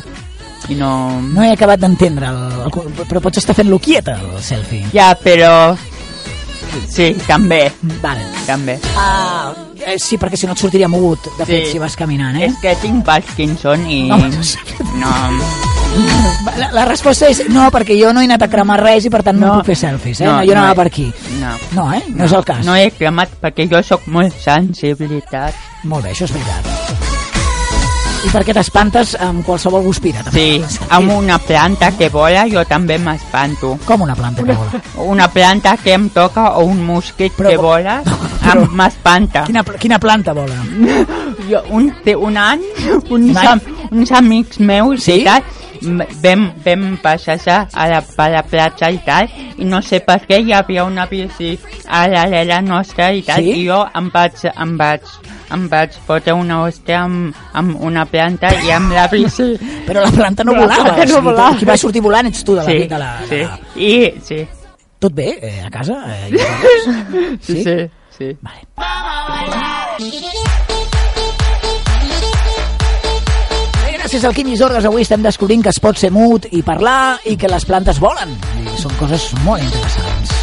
[0.70, 1.20] I no...
[1.22, 2.72] No he acabat d'entendre, el,
[3.08, 4.88] però pots estar fent-lo quieta, el selfie.
[4.94, 5.76] Ja, però...
[6.92, 7.72] Sí, també.
[8.04, 8.26] Vale.
[8.46, 8.76] També.
[9.00, 9.54] Ah,
[9.86, 11.72] eh, sí, perquè si no et sortiria mogut, de fet, Sí.
[11.72, 12.46] si vas caminant, eh?
[12.52, 14.04] És que tinc Parkinson i...
[14.10, 15.14] No, no,
[16.58, 19.24] La, la resposta és no, perquè jo no he anat a cremar res i per
[19.26, 20.28] tant no, no puc fer selfies, eh?
[20.28, 21.08] No, No, jo no no anava he- per aquí.
[21.40, 21.56] no.
[21.74, 22.04] No, eh?
[22.14, 22.64] No, és el cas.
[22.68, 25.56] No he cremat perquè jo sóc molt sensibilitat.
[25.86, 27.07] Molt bé, això és veritat.
[28.26, 30.24] I per què t'espantes amb qualsevol guspira?
[30.34, 30.58] Sí,
[30.96, 33.76] amb una planta que vola jo també m'espanto.
[33.86, 34.82] Com una planta que vola?
[35.06, 38.00] Una planta que em toca o un mosquit que vola
[38.52, 39.46] em m'espanta.
[39.48, 40.58] Quina, quina planta vola?
[41.48, 41.86] Jo, un,
[42.18, 42.64] un any,
[43.08, 43.60] uns, Un any?
[43.92, 45.22] uns amics meus sí?
[45.22, 45.46] i tal,
[46.24, 50.42] vam, vam passejar a la, a la platja i tal, i no sé per què
[50.44, 51.54] hi havia una bici
[51.88, 53.62] a l'alera nostra i tal, Sí?
[53.62, 55.06] i jo em vaig, em vaig,
[55.54, 59.54] em vaig fotre una hòstia amb, amb una planta i amb la bici.
[59.88, 60.94] Però la planta no Però la volava.
[60.94, 61.58] planta no volava.
[61.58, 62.72] Qui va sortir volant ets tu de la...
[62.72, 63.42] Sí, de la, de sí.
[63.44, 63.60] la...
[63.76, 64.42] I, sí.
[65.00, 66.00] Tot bé, eh, a casa?
[66.10, 67.46] Eh, Llavors?
[67.46, 67.78] Sí, sí,
[68.18, 68.32] sí.
[73.84, 77.18] Bé, gràcies al Quim Isordes avui estem descobrint que es pot ser mut i parlar
[77.30, 78.34] i que les plantes volen.
[78.66, 80.37] I són coses molt interessants.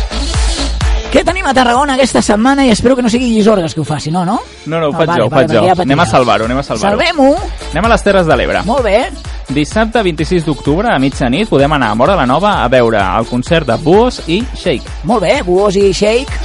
[1.15, 4.11] Què tenim a Tarragona aquesta setmana i espero que no sigui Isordes que ho faci,
[4.11, 4.41] no, no?
[4.67, 5.83] No, no, ho faig vale, jo, ho vale, faig jo.
[5.85, 6.99] Anem a salvar-ho, anem a salvar-ho.
[6.99, 7.29] Salvem-ho.
[7.71, 8.63] Anem a les Terres de l'Ebre.
[8.67, 8.97] Molt bé.
[9.55, 13.71] Dissabte 26 d'octubre a mitjanit podem anar a Mora la Nova a veure el concert
[13.71, 15.05] de Buos i Shake.
[15.07, 16.43] Molt bé, Buos i Shake.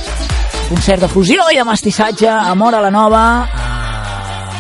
[0.69, 3.25] Concert de fusió i de mestissatge a Mora la Nova.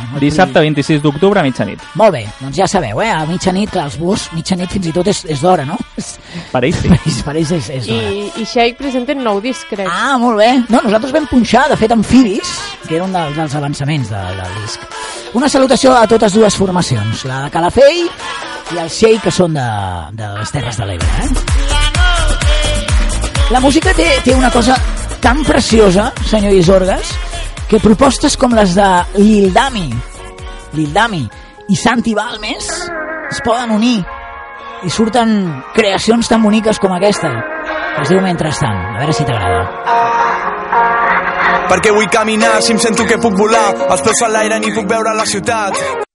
[0.09, 0.19] A...
[0.21, 1.81] Dissabte 26 d'octubre a mitjanit.
[1.99, 3.11] Molt bé, doncs ja sabeu, eh?
[3.13, 5.77] A mitjanit, els Buos, mitjanit fins i tot és, és d'hora, no?
[6.51, 6.89] Per ells sí.
[6.89, 8.09] Per ells, per ells és, és d'hora.
[8.09, 9.87] I, i Shake presenten nou disc, crec.
[9.89, 10.49] Ah, molt bé.
[10.69, 12.55] No, nosaltres vam punxar, de fet, Amfibis,
[12.87, 14.79] que era un dels, dels avançaments de, del disc.
[15.37, 19.69] Una salutació a totes dues formacions, la de Calafell i el Shake, que són de,
[20.17, 21.09] de les Terres de l'Ebre.
[21.21, 21.29] Eh?
[23.49, 24.75] La música té, té una cosa
[25.21, 27.13] tan preciosa, senyor Isorgas,
[27.69, 28.87] que propostes com les de
[29.21, 29.85] Lil Dami,
[30.73, 31.21] Lil Dami
[31.69, 32.65] i Santi Balmes
[33.29, 33.99] es poden unir
[34.81, 38.81] i surten creacions tan boniques com aquesta, que es diu Mentrestant.
[38.95, 39.63] A veure si t'agrada.
[41.69, 44.89] Perquè vull caminar si em sento que puc volar Els peus a l'aire ni puc
[44.89, 46.08] veure la ciutat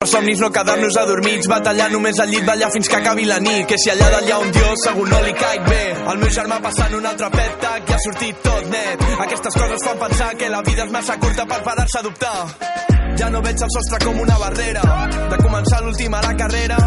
[0.00, 3.66] per somnis no quedar-nos adormits Batallar només al llit, ballar fins que acabi la nit.
[3.68, 5.82] Que si allà ha un dios, segur no li caic bé.
[6.12, 9.04] El meu germà passant un altre pet tac i ha sortit tot net.
[9.26, 12.38] Aquestes coses fan pensar que la vida és massa curta per parar-se a dubtar.
[13.20, 14.86] Ja no veig el sostre com una barrera.
[15.34, 16.80] De començar l'última la carrera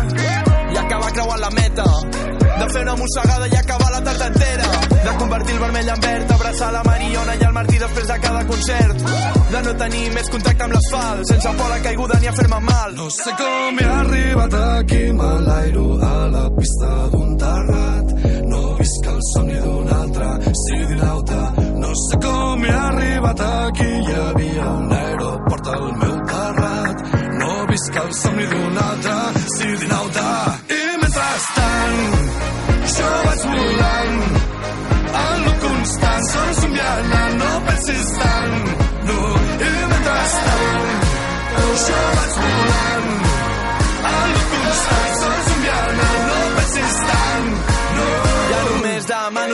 [0.73, 5.17] i acabar creuant la meta de fer una mossegada i acabar la tarda entera de
[5.19, 9.07] convertir el vermell en verd abraçar la Mariona i el Martí després de cada concert
[9.53, 12.93] de no tenir més contacte amb l'asfalt sense por la caiguda ni a fer-me mal
[13.03, 18.13] No sé com he arribat aquí, m'enlairo a la pista d'un terrat.
[18.51, 20.29] No visc el somni d'un altre
[20.61, 21.41] sidinauta.
[21.83, 27.07] No sé com he arribat aquí, hi havia un aeroport al meu terrat.
[27.41, 30.62] No visc el somni d'un altre sidinauta.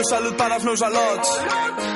[0.00, 1.28] Demano salut per als meus al·lots.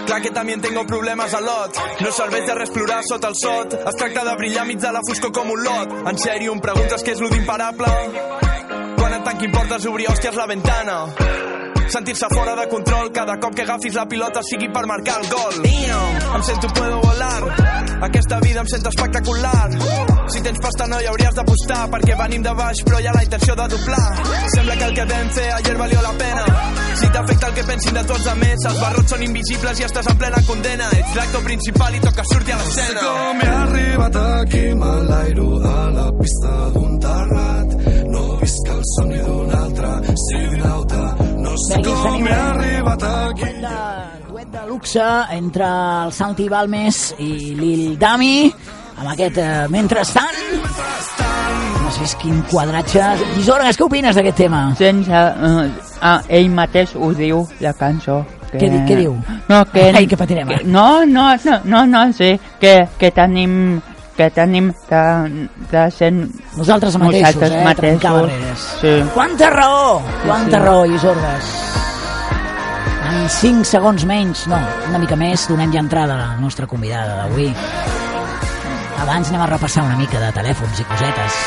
[0.06, 1.78] Clar que també tengo problemes a lot.
[2.00, 3.74] No serveix de res plorar sota el sot.
[3.74, 5.94] Es tracta de brillar mig de la foscor com un lot.
[6.08, 7.88] En sèrio, em preguntes què és lo d'imparable?
[8.98, 10.98] Quan et tanquin portes, obrir hòsties la ventana.
[11.88, 15.60] Sentir-se fora de control cada cop que agafis la pilota sigui per marcar el gol.
[16.34, 17.42] Em sento puedo volar,
[18.02, 19.70] aquesta vida em sento espectacular.
[20.28, 23.22] Si tens pasta no hi hauries d'apostar perquè venim de baix però hi ha la
[23.22, 24.08] intenció de doblar.
[24.54, 26.44] Sembla que el que vam fer ayer valió la pena.
[27.00, 30.10] Si t'afecta el que pensin de tots a més, els barrots són invisibles i estàs
[30.10, 30.88] en plena condena.
[30.98, 33.04] Ets l'actor principal i toca sortir a l'escena.
[33.04, 37.76] com he arribat aquí, m'enlairo a la pista d'un terrat.
[38.16, 41.04] No visc el somni d'un altre sidinauta.
[41.46, 44.03] No sé com he arribat aquí.
[44.74, 48.50] Luxe entre el Santi Balmes i Lil Dami
[48.98, 50.40] amb aquest eh, mentrestant
[51.84, 53.04] no vist quin quadratge
[53.38, 54.64] Isorgas, què opines d'aquest tema?
[54.78, 55.12] Sense...
[55.14, 55.68] Uh,
[56.02, 58.18] ah, ell mateix ho diu, la cançó.
[58.50, 58.58] Que...
[58.58, 59.14] Què di- què diu?
[59.50, 59.86] No, que...
[60.00, 60.66] Ai, que patirem, que, ara.
[60.66, 63.80] no, no, no, no, no, sí, que, que tenim
[64.16, 65.04] que tenim de,
[65.70, 68.68] de ser Nosaltres mateixos, nosaltres eh, mateixos.
[68.82, 68.98] Sí.
[69.14, 70.62] Quanta raó, quanta sí.
[70.66, 71.83] raó, Isorgas.
[73.04, 77.18] En 5 segons menys, no, una mica més, donem ja entrada a la nostra convidada
[77.20, 77.50] d'avui.
[79.04, 81.40] Abans anem a repassar una mica de telèfons i cosetes.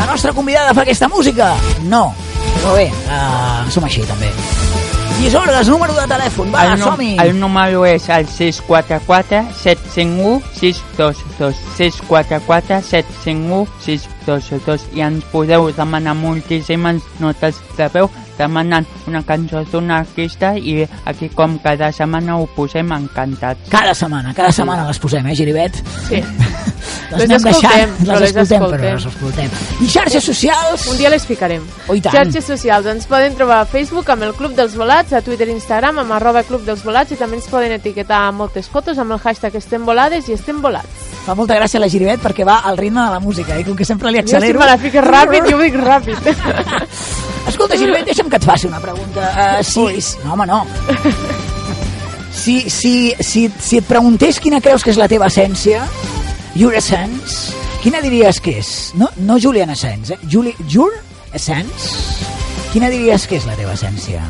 [0.00, 1.52] La nostra convidada fa aquesta música?
[1.86, 2.08] No.
[2.56, 4.32] Però bé, uh, som així també.
[5.20, 7.10] Llisordes, número de telèfon, va, som-hi.
[7.20, 17.04] el número és el 644 751 622 644 751 622 i ens podeu demanar moltíssimes
[17.20, 18.08] notes de veu
[18.40, 23.68] demanant una cançó d'un artista i aquí com cada setmana ho posem encantats.
[23.70, 25.76] Cada setmana, cada setmana les posem, eh, Giribet?
[26.08, 26.22] Sí.
[27.10, 28.94] Les Les anem deixant, escoltem, però les les escoltem, però escoltem.
[28.94, 29.06] les
[29.50, 29.50] escoltem.
[29.82, 30.84] I xarxes socials?
[30.92, 31.64] Un dia les ficarem.
[31.88, 31.96] Oh.
[31.98, 32.86] Xarxes socials.
[32.86, 36.14] Ens poden trobar a Facebook amb el Club dels Volats, a Twitter i Instagram amb
[36.16, 39.84] arroba Club dels Volats i també ens poden etiquetar moltes fotos amb el hashtag estem
[39.86, 41.08] volades i estem volats.
[41.26, 43.84] Fa molta gràcia la Giribet perquè va al ritme de la música i com que
[43.84, 44.60] sempre li Jo si accelero...
[44.62, 46.30] me la fiques ràpid, jo ho dic ràpid.
[47.70, 49.26] Escolta, Giribet, deixa'm que et faci una pregunta.
[49.30, 50.66] Uh, si, si, no, home, no.
[52.34, 55.84] Si, si, si, si et preguntés quina creus que és la teva essència,
[56.58, 57.54] your essence,
[57.84, 58.70] quina diries que és?
[58.98, 60.18] No, no Julian Essence, eh?
[60.30, 60.94] Juli, your
[61.36, 62.24] essence?
[62.72, 64.24] Quina diries que és la teva essència?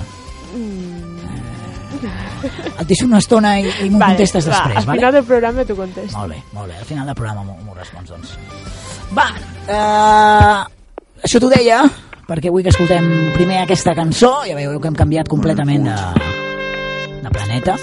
[2.81, 4.99] Et deixo una estona i, i m'ho Vale, contestes va, després, al vale?
[5.01, 6.19] final del programa t'ho contesto.
[6.19, 6.79] Molt bé, molt bé.
[6.81, 8.37] Al final del programa m'ho respons, doncs.
[9.17, 9.27] Va,
[9.65, 11.85] eh, això t'ho deia,
[12.31, 15.97] perquè vull que escoltem primer aquesta cançó, ja veieu que hem canviat completament de,
[17.25, 17.75] de planeta.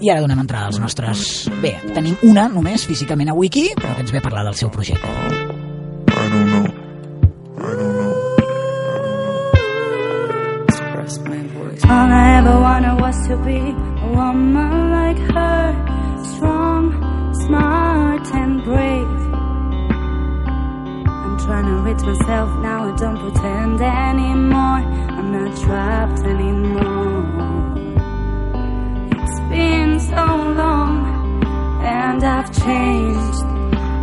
[0.00, 1.22] I ara donem entrada als nostres...
[1.60, 4.72] Bé, tenim una només físicament a Wiki, però que ens ve a parlar del seu
[4.72, 5.08] projecte.
[11.90, 15.74] All I ever wanted was to be a woman like her,
[16.36, 16.92] strong,
[17.34, 19.29] smart, and brave.
[21.30, 24.82] I'm trying to reach myself now, I don't pretend anymore.
[25.16, 27.24] I'm not trapped anymore.
[29.12, 30.24] It's been so
[30.60, 31.42] long,
[31.84, 33.44] and I've changed.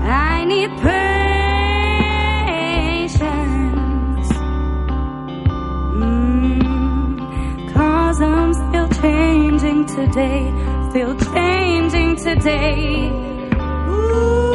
[0.10, 1.08] I need patience.
[6.00, 10.50] Mm, Cause I'm still changing today,
[10.92, 13.10] still changing today.
[13.90, 14.47] Ooh,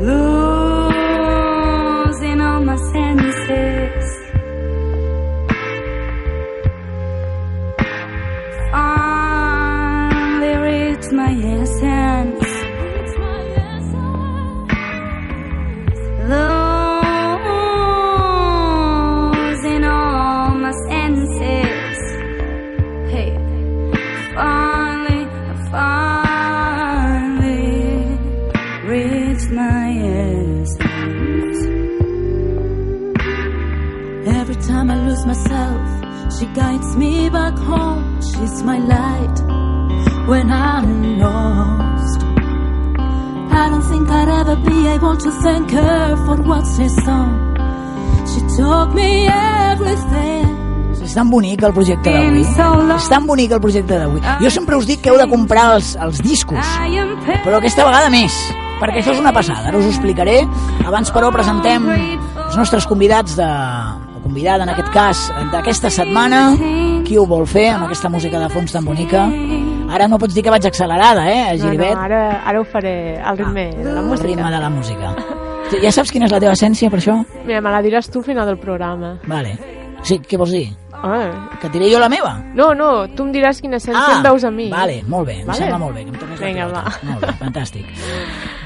[0.00, 0.90] losing
[2.40, 4.06] all my senses.
[8.72, 12.33] Finally reached my essence.
[51.04, 52.40] És tan bonic el projecte d'avui.
[52.96, 54.20] És tan bonic el projecte d'avui.
[54.40, 56.64] Jo sempre us dic que heu de comprar els, els discos,
[57.44, 58.32] però aquesta vegada més,
[58.80, 59.68] perquè això és una passada.
[59.68, 60.40] Ara us ho explicaré.
[60.86, 63.46] Abans, però, presentem els nostres convidats de,
[64.16, 66.46] o convidada, en aquest cas, d'aquesta setmana.
[67.04, 69.26] Qui ho vol fer amb aquesta música de fons tan bonica?
[69.92, 71.94] Ara no pots dir que vaig accelerada, eh, No, no, Giribet?
[72.00, 74.26] ara, ara ho faré al ritme de la El música.
[74.26, 75.14] ritme de la música.
[75.82, 77.18] Ja saps quina és la teva essència, per això?
[77.44, 79.18] Mira, me la diràs tu al final del programa.
[79.26, 79.56] Vale.
[80.04, 80.66] Sí, què vols dir?
[80.92, 81.50] Ah.
[81.60, 82.34] Que et diré jo la meva?
[82.54, 84.68] No, no, tu em diràs quina essència Ah, em veus a mi.
[84.72, 85.58] Vale, molt bé, em Vale?
[85.58, 86.84] sembla molt bé, que em Vinga, va.
[87.02, 87.88] Molt bé, fantàstic.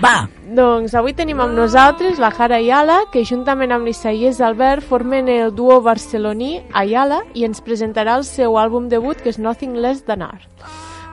[0.03, 5.29] Va, Doncs avui tenim amb nosaltres la Jara Ayala, que juntament amb l'Isaías Albert formen
[5.29, 10.07] el duo barceloní Ayala i ens presentarà el seu àlbum debut, que és Nothing Less
[10.07, 10.49] Than Art.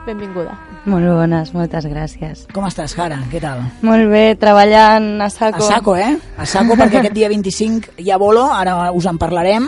[0.06, 0.54] Benvinguda.
[0.86, 2.46] Molt bones, moltes gràcies.
[2.54, 3.18] com estàs, Jara?
[3.30, 3.64] Què tal?
[3.82, 5.64] Molt bé, treballant a saco.
[5.64, 6.14] A saco, eh?
[6.38, 9.66] A saco, perquè aquest dia 25 hi ha bolo, ara us en parlarem.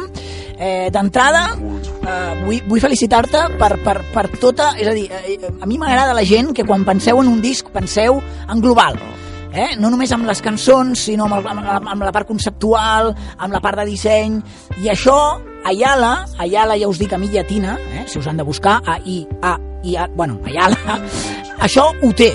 [0.59, 4.73] Eh, D'entrada, eh, vull, vull felicitar-te per, per, per tota...
[4.79, 7.71] És a dir, eh, a mi m'agrada la gent que quan penseu en un disc
[7.75, 8.99] penseu en global.
[9.53, 9.75] Eh?
[9.81, 13.55] No només amb les cançons, sinó amb, el, amb, la, amb la part conceptual, amb
[13.55, 14.39] la part de disseny.
[14.83, 15.19] I això,
[15.67, 18.07] Ayala, Ayala ja us dic a mi llatina, eh?
[18.07, 20.77] si us han de buscar, a i a i a, bueno, Ayala,
[21.67, 22.33] això ho té.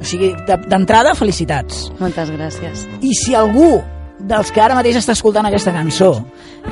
[0.00, 1.88] O sigui, de- d'entrada, felicitats.
[1.98, 2.84] Moltes gràcies.
[3.02, 3.80] I si algú
[4.18, 6.12] dels que ara mateix està escoltant aquesta cançó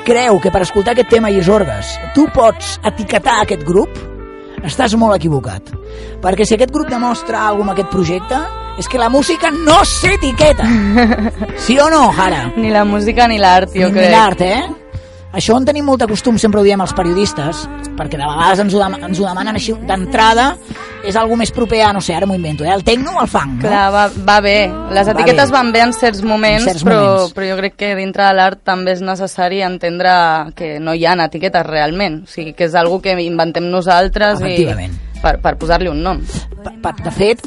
[0.05, 3.89] creu que per escoltar aquest tema i orgues tu pots etiquetar aquest grup,
[4.67, 5.71] estàs molt equivocat.
[6.21, 8.39] Perquè si aquest grup demostra alguna amb aquest projecte,
[8.77, 10.65] és que la música no s'etiqueta.
[11.57, 12.51] Sí o no, Jara?
[12.57, 14.05] Ni la música ni l'art, jo Ni, crec.
[14.05, 14.63] ni l'art, eh?
[15.35, 17.65] Això en tenim molt de costum, sempre ho diem els periodistes,
[17.97, 20.53] perquè de vegades ens ho, dem ens ho demanen així d'entrada,
[21.05, 22.71] és algo més proper a, no sé, ara m'ho invento, eh?
[22.73, 23.67] el tecno o el funk, no?
[23.67, 24.55] Clar, va, va bé.
[24.95, 25.57] Les Va etiquetes bé.
[25.57, 27.33] van bé en certs moments, En certs però, moments.
[27.35, 30.09] però jo crec que dintre de l'art també és necessari entendre
[30.55, 32.23] que no hi ha etiquetes realment.
[32.23, 34.65] O sigui, que és algo que inventem nosaltres i
[35.21, 36.23] per, per posar-li un nom.
[36.81, 37.43] Pa- De fet,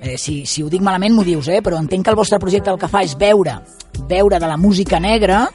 [0.00, 1.60] eh, si, si ho dic malament m'ho dius, eh?
[1.62, 3.60] però entenc que el vostre projecte el que fa és veure
[4.08, 5.48] veure de la música negra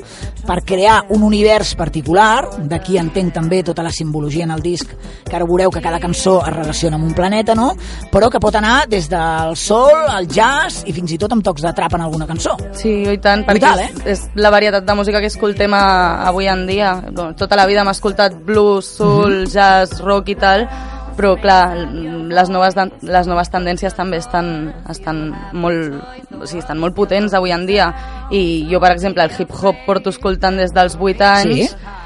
[0.45, 4.91] per crear un univers particular, d'aquí entenc també tota la simbologia en el disc,
[5.25, 7.71] que ara veureu que cada cançó es relaciona amb un planeta, no?
[8.11, 11.65] però que pot anar des del sol, al jazz i fins i tot amb tocs
[11.65, 12.53] de trap en alguna cançó.
[12.77, 13.91] Sí, i tant, perquè Brutal, eh?
[14.05, 15.85] és, és la varietat de música que escoltem a,
[16.29, 16.93] avui en dia.
[17.38, 19.51] Tota la vida hem escoltat blues, soul, Mhm.
[19.51, 20.67] jazz, rock i tal,
[21.15, 25.21] però clar, les noves, les noves tendències també estan, estan,
[25.54, 25.99] molt,
[26.36, 27.91] o sigui, estan molt potents avui en dia
[28.32, 32.04] i jo per exemple el hip hop porto escoltant des dels 8 anys Sí.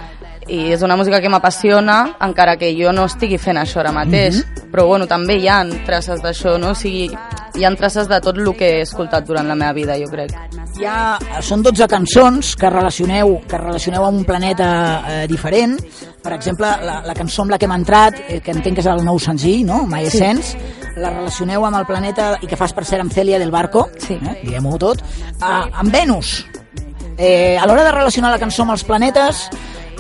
[0.50, 4.44] I és una música que m'apassiona encara que jo no estigui fent això ara mateix
[4.44, 4.72] Mhm.
[4.72, 6.72] però bueno, també hi ha traces d'això no?
[6.72, 7.10] o sigui,
[7.56, 10.32] hi ha traces de tot el que he escoltat durant la meva vida jo crec
[10.80, 14.68] Hi ha, són 12 cançons que relacioneu, que relacioneu amb un planeta
[15.10, 15.74] eh, diferent.
[16.24, 18.88] Per exemple, la, la cançó amb la que hem entrat, eh, que entenc que és
[18.88, 19.82] el nou senzill, no?
[19.86, 20.18] My Sí.
[20.22, 20.56] Essence,
[20.96, 24.14] la relacioneu amb el planeta i que fas per ser amb Celia del Barco, sí.
[24.14, 25.04] eh, diguem-ho tot,
[25.42, 26.46] ah, amb Venus.
[27.18, 29.58] Eh, a l'hora de relacionar la cançó amb els planetes, eh,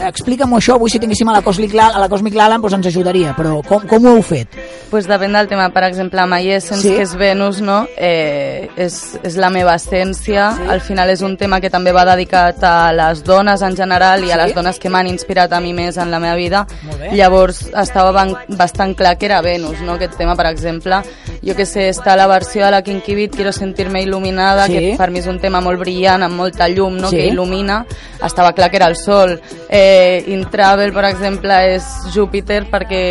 [0.07, 3.33] explica'm això, avui si tinguéssim a la Cosmic, a la Cosmic Lalan doncs ens ajudaria,
[3.37, 4.47] però com, com ho heu fet?
[4.89, 6.95] pues depèn del tema, per exemple, My Essence, Sí.
[6.95, 7.85] que és Venus, no?
[7.95, 10.63] eh, és, és la meva essència, sí.
[10.67, 14.31] al final és un tema que també va dedicat a les dones en general i
[14.31, 14.41] a Sí.
[14.41, 16.65] les dones que m'han inspirat a mi més en la meva vida,
[17.13, 19.93] llavors estava bastant clar que era Venus, no?
[19.93, 21.03] aquest tema, per exemple,
[21.45, 24.73] jo que sé, està la versió de la Kinky Beat, Quiero sentirme il·luminada, Sí.
[24.73, 27.09] que per mi és un tema molt brillant, amb molta llum, no?
[27.09, 27.17] Sí.
[27.17, 27.85] que il·lumina,
[28.25, 29.39] estava clar que era el Sol.
[29.69, 29.88] Eh,
[30.33, 33.03] In Travel, per exemple, és Júpiter perquè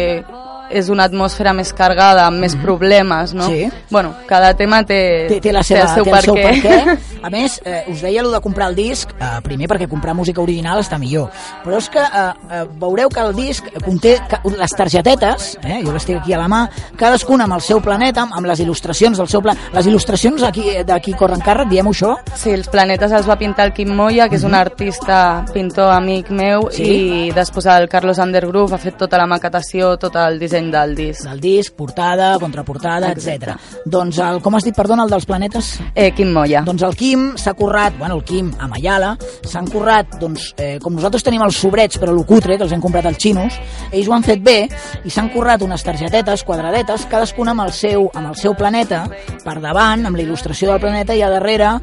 [0.70, 3.48] és una atmosfera més cargada, amb més problemes, no?
[3.48, 3.50] Mhm.
[3.70, 3.70] Sí.
[3.90, 6.44] Bueno, cada tema té, té, té, la seva, el seu té per el seu què.
[6.44, 6.98] perquè.
[7.22, 10.40] A més, eh, us deia allò de comprar el disc, eh, primer perquè comprar música
[10.40, 11.31] original està millor,
[11.64, 16.04] però és que eh, eh, veureu que el disc conté les targetetes, eh, jo les
[16.07, 19.42] tinc aquí a la mà, cadascuna amb el seu planeta, amb, les il·lustracions del seu
[19.42, 19.70] planeta.
[19.74, 22.14] Les il·lustracions aquí d'aquí corren càrrec, diem això?
[22.35, 26.31] Sí, els planetes els va pintar el Quim Moya, que és un artista, pintor, amic
[26.31, 26.72] meu, Mhm.
[26.72, 26.83] Sí.
[27.28, 31.23] i després el Carlos Undergroove ha fet tota la maquetació, tot el disseny del disc.
[31.29, 33.55] Del disc, portada, contraportada, etc.
[33.87, 35.71] Doncs, el, com has dit, perdona, el dels planetes?
[35.94, 36.64] Eh, Quim Moya.
[36.66, 39.14] Doncs el Quim s'ha currat, bueno, el Quim a Mayala,
[39.47, 42.83] s'han currat, doncs, eh, com nosaltres tenim els sobrets, però lo cutre, que els hem
[42.83, 43.59] comprat als xinos,
[43.92, 44.59] ells ho han fet bé
[45.05, 49.05] i s'han currat unes targetetes quadradetes, cadascuna amb el seu, amb el seu planeta,
[49.44, 51.75] per davant, amb la il·lustració del planeta, i a darrere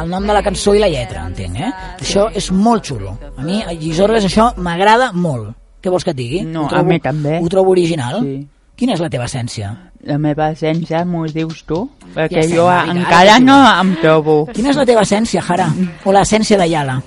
[0.00, 1.72] el nom de la cançó i la lletra, entenc, eh?
[2.00, 3.16] Això és molt xulo.
[3.36, 5.59] A mi, a Llisorres, això m'agrada molt.
[5.80, 6.40] Què vols que et digui?
[6.44, 7.38] No, Ho a trobo, mi també.
[7.40, 8.20] Ho trobo original.
[8.24, 8.40] Sí.
[8.80, 9.70] Quina és la teva essència?
[10.08, 11.82] La meva essència m'ho dius tu?
[12.14, 14.36] Perquè estem, jo ara encara no em trobo.
[14.56, 15.66] Quina és la teva essència, Jara?
[16.04, 17.00] O l'essència de Yala?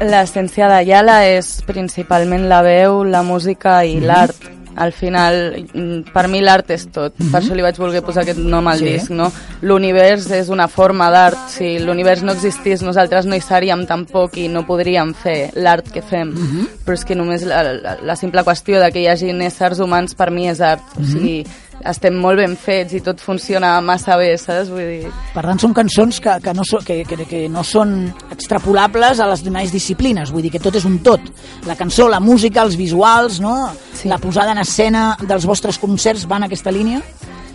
[0.00, 4.57] L'essència de Yala és principalment la veu, la música i l'art.
[4.78, 7.12] Al final, mm, per mi l'art és tot.
[7.18, 8.86] Per això li vaig voler posar aquest nom al Mhm.
[8.86, 8.92] Sí.
[8.92, 9.32] disc, no?
[9.62, 11.36] L'univers és una forma d'art.
[11.50, 16.00] Si l'univers no existís, nosaltres no hi seríem tampoc i no podríem fer l'art que
[16.02, 16.30] fem.
[16.30, 16.68] Mhm.
[16.86, 20.14] Però és que només la, la, la simple qüestió de que hi hagi éssers humans
[20.14, 20.82] per mi és art.
[20.96, 21.02] Mhm.
[21.04, 21.46] O sigui,
[21.86, 24.72] estem molt ben fets i tot funciona massa bé, saps?
[24.72, 25.12] Vull dir...
[25.34, 27.94] Per tant, són cançons que, que, no, so, que, que, que no són
[28.32, 31.22] extrapolables a les demais disciplines, vull dir que tot és un tot.
[31.68, 33.56] La cançó, la música, els visuals, no?
[33.98, 34.08] Sí.
[34.08, 37.02] la posada en escena dels vostres concerts va en aquesta línia?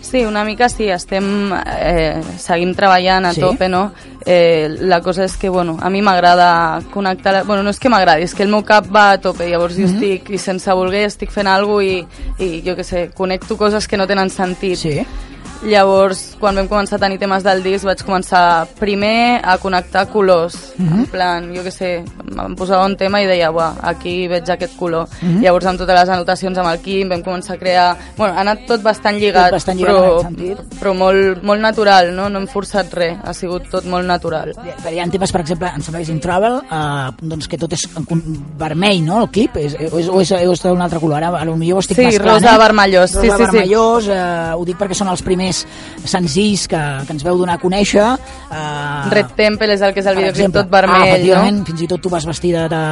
[0.04, 3.40] Sí, una mica sí, estem, eh, seguim treballant a Sí?
[3.40, 3.92] tope, no?
[4.26, 7.44] Eh, la cosa és que, bueno, a mi m'agrada connectar...
[7.46, 9.86] Bueno, no és que m'agradi, és que el meu cap va a tope, llavors jo
[9.88, 9.94] Mhm.
[9.94, 12.06] estic, i sense voler, estic fent alguna cosa i,
[12.38, 14.76] i jo què sé, connecto coses que no tenen sentit.
[14.76, 15.06] Sí.
[15.64, 20.56] Llavors, quan vam començar a tenir temes del disc, vaig començar primer a connectar colors.
[20.76, 20.98] Mhm.
[20.98, 24.76] En plan, jo què sé, em posava un tema i deia, buah, aquí veig aquest
[24.76, 25.08] color.
[25.22, 25.40] Mhm.
[25.42, 27.96] Llavors, amb totes les anotacions amb el Quim, vam començar a crear...
[28.16, 32.14] Bueno, ha anat tot bastant lligat, Tot bastant lligat però, en però molt, molt natural,
[32.14, 32.28] no?
[32.28, 34.52] No hem forçat res, ha sigut tot molt natural.
[34.90, 37.72] Hi ha temes, per exemple, em sembla que és In Travel, eh, doncs que tot
[37.72, 38.04] és en
[38.58, 41.30] vermell, no?, el clip, és, o és, o és, o és d'un altre color, ara
[41.30, 42.58] potser ho estic Sí, mesclant, rosa eh?
[42.58, 43.44] vermellós, sí, rosa sí, sí.
[43.44, 45.53] vermellós, eh, ho dic perquè són els primers
[46.04, 48.04] senzills que, que ens veu donar a conèixer.
[48.50, 51.64] Eh, Red Temple és el que és el videoclip tot vermell, ah, no?
[51.68, 52.82] fins i tot tu vas vestida de,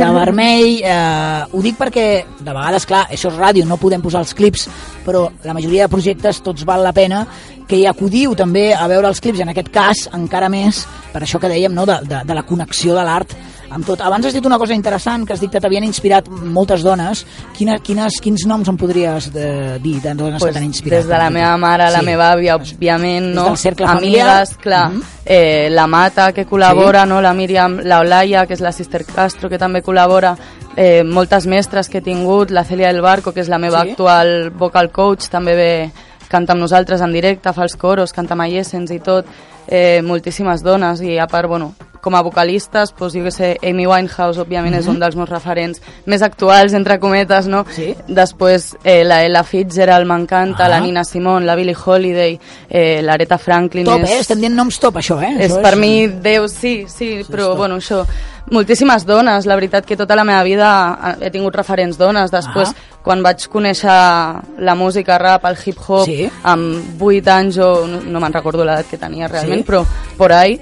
[0.00, 0.82] de vermell.
[0.82, 2.06] Eh, ho dic perquè,
[2.40, 4.68] de vegades, clar, això és ràdio, no podem posar els clips,
[5.06, 7.26] però la majoria de projectes tots val la pena
[7.68, 10.82] que hi acudiu també a veure els clips, en aquest cas encara més,
[11.12, 13.32] per això que dèiem, no, de, de, de la connexió de l'art
[13.74, 14.00] amb tot.
[14.00, 17.24] Abans has dit una cosa interessant, que has dit que t'havien inspirat moltes dones.
[17.56, 20.98] Quina, quines, quins noms em podries de, dir de dones Pues que t'han inspirat?
[21.00, 22.06] des de la meva mare, la Sí.
[22.06, 23.44] meva àvia, òbviament, Des no?
[23.48, 24.28] del cercle familiar.
[24.28, 24.90] Amigues, clar.
[24.90, 25.02] Mhm.
[25.24, 27.20] eh, la Mata, que col·labora, no?
[27.22, 30.36] la Míriam, la Olaya, que és la Sister Castro, que també col·labora,
[30.76, 33.90] eh, moltes mestres que he tingut, la Celia del Barco, que és la meva Sí.
[33.90, 35.90] actual vocal coach, també ve
[36.28, 39.26] canta amb nosaltres en directe, fa els coros, canta amb Essence i tot,
[39.68, 43.86] eh, moltíssimes dones, i a part, bueno, com a vocalistes, doncs, jo que sé, Amy
[43.86, 44.94] Winehouse, òbviament, és Mhm.
[44.94, 47.64] un dels meus referents més actuals, entre cometes, no?
[47.70, 47.94] Sí.
[48.08, 50.68] Després, eh, la Ella Fitzgerald m'encanta, Ah.
[50.68, 52.38] la Nina Simone, la Billie Holiday,
[52.68, 53.84] eh, l'Aretha Franklin...
[53.86, 54.18] Top, és, eh?
[54.18, 55.36] Estem dient noms top, això, eh?
[55.44, 58.04] és això per mi Déu, sí, sí, però bueno, això,
[58.50, 62.74] moltíssimes dones, la veritat que tota la meva vida he tingut referents dones, després Ah.
[63.02, 63.88] quan vaig conèixer
[64.58, 66.28] la música rap, el hip-hop, Sí.
[66.42, 69.70] amb 8 anys o no, no me'n recordo l'edat que tenia realment, Sí.
[69.70, 69.84] però
[70.16, 70.60] por ahí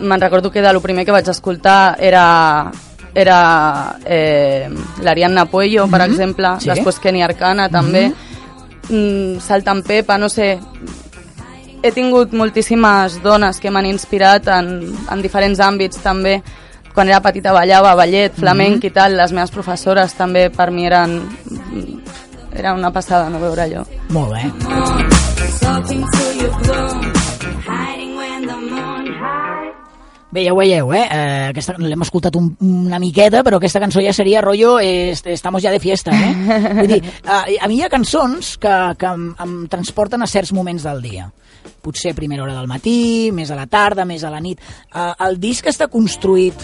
[0.00, 2.70] me'n recordo que de lo primer que vaig escoltar era
[3.12, 4.68] era eh,
[5.02, 6.10] l'Ariadna Puello, per Mhm.
[6.12, 6.68] exemple, Sí.
[6.70, 8.12] després Kenny Arcana també,
[8.88, 10.60] mm, Saltan Pepa, no sé,
[11.82, 16.42] he tingut moltíssimes dones que m'han inspirat en, en diferents àmbits també
[16.94, 18.86] quan era petita ballava ballet, flamenc Mhm.
[18.86, 21.22] i tal, les meves professores també per mi eren
[22.52, 24.52] era una passada no veure allò Molt bé.
[25.60, 27.12] Talking to your bloom,
[30.30, 31.06] Bé, ja ho veieu, eh?
[31.10, 35.62] eh aquesta l'hem escoltat un, una miqueta, però aquesta cançó ja seria rollo eh, estamos
[35.62, 36.34] ja de fiesta, eh?
[36.78, 40.54] Vull dir, eh, a mi hi ha cançons que, que em, em transporten a certs
[40.54, 41.26] moments del dia.
[41.80, 44.60] Potser a primera hora del matí, més a la tarda, més a la nit.
[44.94, 46.54] Eh, el disc està construït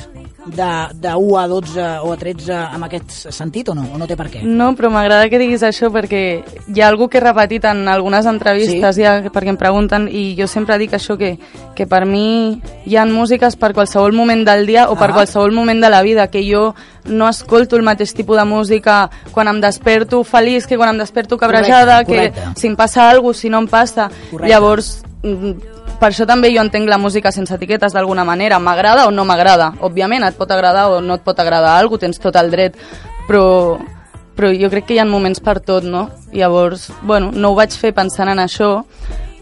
[0.46, 3.86] de, de 1 a 12 o a 13 amb aquest sentit o no?
[3.94, 4.42] O no té per què?
[4.46, 6.20] No, però m'agrada que diguis això perquè
[6.68, 9.02] hi ha algú que he repetit en algunes entrevistes Sí?
[9.02, 11.34] ja, perquè em pregunten i jo sempre dic això que,
[11.74, 15.14] que per mi hi ha músiques per qualsevol moment del dia o per Ah.
[15.14, 16.74] qualsevol moment de la vida que jo
[17.08, 21.38] no escolto el mateix tipus de música quan em desperto feliç que quan em desperto
[21.38, 22.60] cabrejada Correcte, que correcte.
[22.60, 24.48] si em passa alguna cosa, si no em passa Correcte.
[24.52, 25.52] llavors mm,
[26.00, 29.72] per això també jo entenc la música sense etiquetes d'alguna manera, m'agrada o no m'agrada
[29.80, 32.76] òbviament et pot agradar o no et pot agradar alguna tens tot el dret
[33.26, 33.78] però,
[34.36, 36.08] però jo crec que hi ha moments per tot, no?
[36.32, 38.70] Llavors, bueno, no ho vaig fer pensant en això,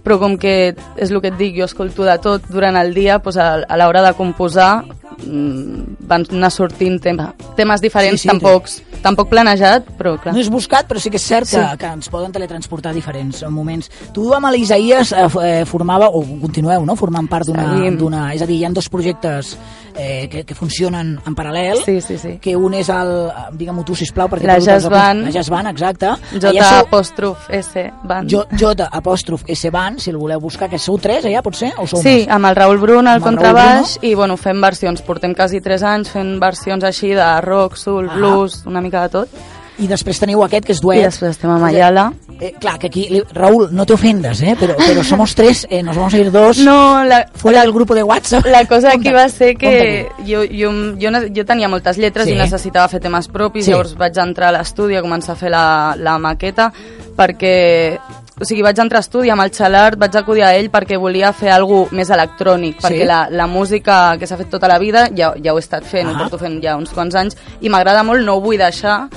[0.04, 3.18] però com que és el que et dic, jo escolto de tot durant el dia,
[3.18, 4.84] doncs a, a l'hora de composar
[5.18, 8.68] van anar sortint tema, temes diferents, Sí, sí, tampoc,
[9.02, 10.34] tampoc planejat, però clar.
[10.34, 11.76] No és buscat, però sí que és cert que, Sí.
[11.78, 13.90] que ens poden teletransportar a diferents moments.
[14.12, 18.32] Tu amb l'Isaïes eh, eh, formava, o continueu, no?, formant part d'una...
[18.34, 19.56] És a dir, hi ha dos projectes
[19.96, 22.38] eh, que, que funcionen en paral·lel, Sí, sí, sí.
[22.40, 23.30] que un és el...
[23.54, 24.46] Digue-m'ho tu, sisplau, perquè...
[24.46, 25.26] La Jazz Band.
[25.28, 26.10] La Jazz Band, exacte.
[26.32, 28.28] J sou- apòstrof S Band.
[28.30, 31.72] J, J apòstrof S Band, si el voleu buscar, que sou tres allà, potser?
[31.78, 32.28] O sou Sí, més?
[32.28, 36.38] amb el Raül Brun al contrabaix i bueno, fem versions, portem quasi 3 anys fent
[36.40, 38.14] versions així de rock, soul, Ah.
[38.16, 39.28] blues, una mica de tot.
[39.76, 41.00] I després teniu aquest, que és duet.
[41.00, 42.12] I després estem amb Ayala.
[42.40, 44.56] Eh, clar, que aquí, Raúl, no te ofendas, ¿eh?
[44.58, 46.58] Pero, pero somos tres, eh, nos vamos a ir dos.
[46.58, 48.46] No, la, fuera del grupo de WhatsApp.
[48.46, 52.32] La cosa aquí va ser que jo, jo, jo, jo tenia moltes lletres Sí.
[52.34, 53.70] i necessitava fer temes propis, Sí.
[53.72, 56.72] llavors vaig entrar a l'estudi a començar a fer la, la maqueta
[57.16, 57.98] perquè
[58.40, 61.32] o sigui, vaig entrar a estudi amb el Xalart, vaig acudir a ell perquè volia
[61.32, 62.86] fer alguna més electrònic, Sí.
[62.86, 65.84] perquè la, la música que s'ha fet tota la vida ja, ja ho he estat
[65.84, 66.12] fent, Ah.
[66.12, 69.08] ho porto fent ja uns quants anys, i m'agrada molt, no ho vull deixar,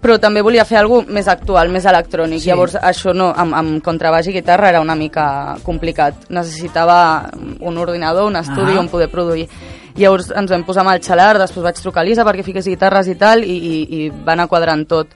[0.00, 2.40] però també volia fer alguna més actual, més electrònic.
[2.40, 2.48] Sí.
[2.48, 6.28] Llavors, això no, amb, amb contrabaix i guitarra era una mica complicat.
[6.30, 7.28] Necessitava
[7.60, 8.80] un ordinador, un estudi Ah.
[8.80, 9.48] on poder produir.
[9.96, 13.08] Llavors ens vam posar amb el xalar, després vaig trucar a Lisa perquè fiqués guitarres
[13.08, 15.08] i tal, i, i, i va anar quadrant tot.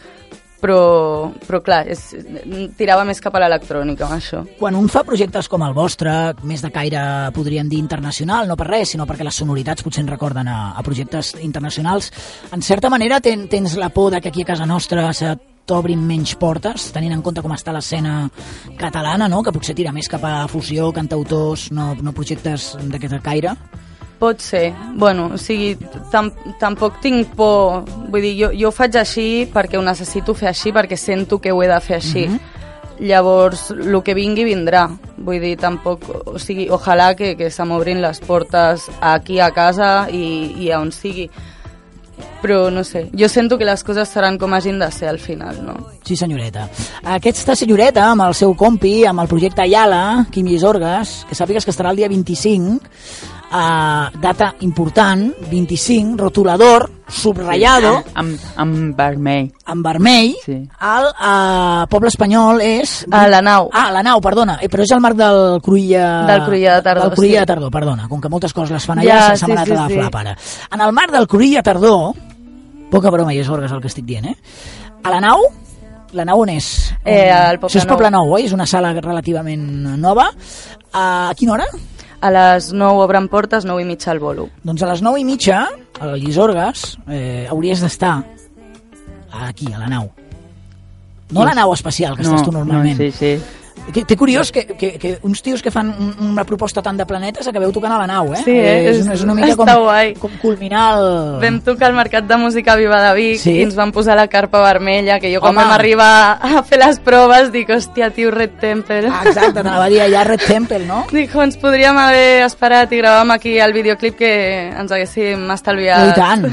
[0.61, 2.03] Però, però clar, és,
[2.77, 4.43] tirava més cap a l'electrònica, amb això.
[4.59, 6.13] Quan un fa projectes com el vostre,
[6.45, 7.03] més de caire,
[7.37, 10.85] podríem dir, internacional, no per res, sinó perquè les sonoritats potser ens recorden a, a
[10.85, 12.13] projectes internacionals,
[12.53, 15.33] en certa manera ten, tens la por de que aquí a casa nostra se
[15.71, 18.25] t'obrin menys portes, tenint en compte com està l'escena
[18.81, 19.45] catalana, no?
[19.47, 23.55] que potser tira més cap a fusió, cantautors, no, no projectes d'aquest caire?
[24.21, 24.75] Pot ser.
[25.01, 25.73] Bueno, o sigui,
[26.13, 26.29] tam
[26.61, 27.87] tampoc tinc por...
[28.13, 31.55] Vull dir, jo, jo ho faig així perquè ho necessito fer així, perquè sento que
[31.55, 32.27] ho he de fer així.
[32.29, 32.59] Mhm.
[33.01, 34.85] Llavors, el que vingui vindrà.
[35.17, 36.05] Vull dir, tampoc...
[36.29, 40.83] O sigui, ojalà que, que se m'obrin les portes aquí a casa i, i a
[40.85, 41.31] on sigui.
[42.41, 45.59] Però, no sé, jo sento que les coses seran com hagin de ser al final,
[45.65, 45.75] no?
[46.05, 46.67] Sí, senyoreta.
[47.17, 51.73] Aquesta senyoreta, amb el seu compi, amb el projecte Ayala, Quim Llisorgues, que sàpigues que
[51.73, 52.81] estarà el dia 25,
[53.51, 59.51] uh, data important, 25, rotulador, subrayado, Amb, amb vermell.
[59.67, 60.53] en vermell, Sí.
[60.55, 63.07] el uh, poble espanyol és...
[63.11, 63.69] A la nau.
[63.73, 66.27] Ah, la nau, perdona, eh, però és el marc del Cruïlla...
[66.27, 67.41] Del Cruïlla de Tardor, Del Cruïlla sí.
[67.41, 69.75] de Tardor, perdona, com que moltes coses les fan allà, Ja, se sí, sí, a
[69.75, 69.95] la sí.
[69.99, 70.37] flap ara.
[70.73, 72.15] En el marc del Cruïlla Tardor,
[72.91, 74.37] poca broma i és orgues el que estic dient, eh?
[75.03, 75.45] A la nau,
[76.13, 76.67] la nau on és?
[77.05, 78.33] Eh, al Poble Això és Poble Nou.
[78.35, 78.45] Oi?
[78.49, 79.63] És una sala relativament
[80.01, 80.27] nova.
[80.93, 81.67] A quina hora?
[82.21, 84.51] A les 9 obren portes, 9 i mitja al bolo.
[84.63, 85.63] Doncs a les 9 i mitja,
[86.01, 88.19] a Llisorgues, eh, hauries d'estar
[89.47, 90.11] aquí, a la nau.
[91.31, 92.99] No a la nau espacial, que no, estàs tu normalment.
[92.99, 93.60] No, sí, sí.
[93.91, 97.07] Que, té curiós que, que, que uns tios que fan un, una proposta tant de
[97.09, 98.43] planetes acabeu tocant a la nau, eh?
[98.45, 98.91] Sí, eh?
[98.93, 100.13] és, una- és una mica com, Està guai.
[100.15, 101.09] com culminar el...
[101.43, 103.57] Vam tocar al Mercat de Música Viva de Vic Sí?
[103.59, 105.65] i ens van posar la carpa vermella, que jo quan Home.
[105.65, 109.09] vam arribar a fer les proves dic, hòstia, tio, Red Temple.
[109.11, 111.03] Ah, exacte, t'anava a dir allà Red Temple, no?
[111.11, 114.33] Dic, ens podríem haver esperat i gravàvem aquí el videoclip que
[114.71, 116.13] ens haguéssim estalviat.
[116.13, 116.47] I tant.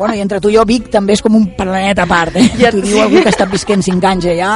[0.00, 2.46] Bueno, i entre tu i jo, Vic també és com un planeta a part, eh?
[2.56, 4.54] Ja T'ho diu algú que ha estat visquent 5 anys allà.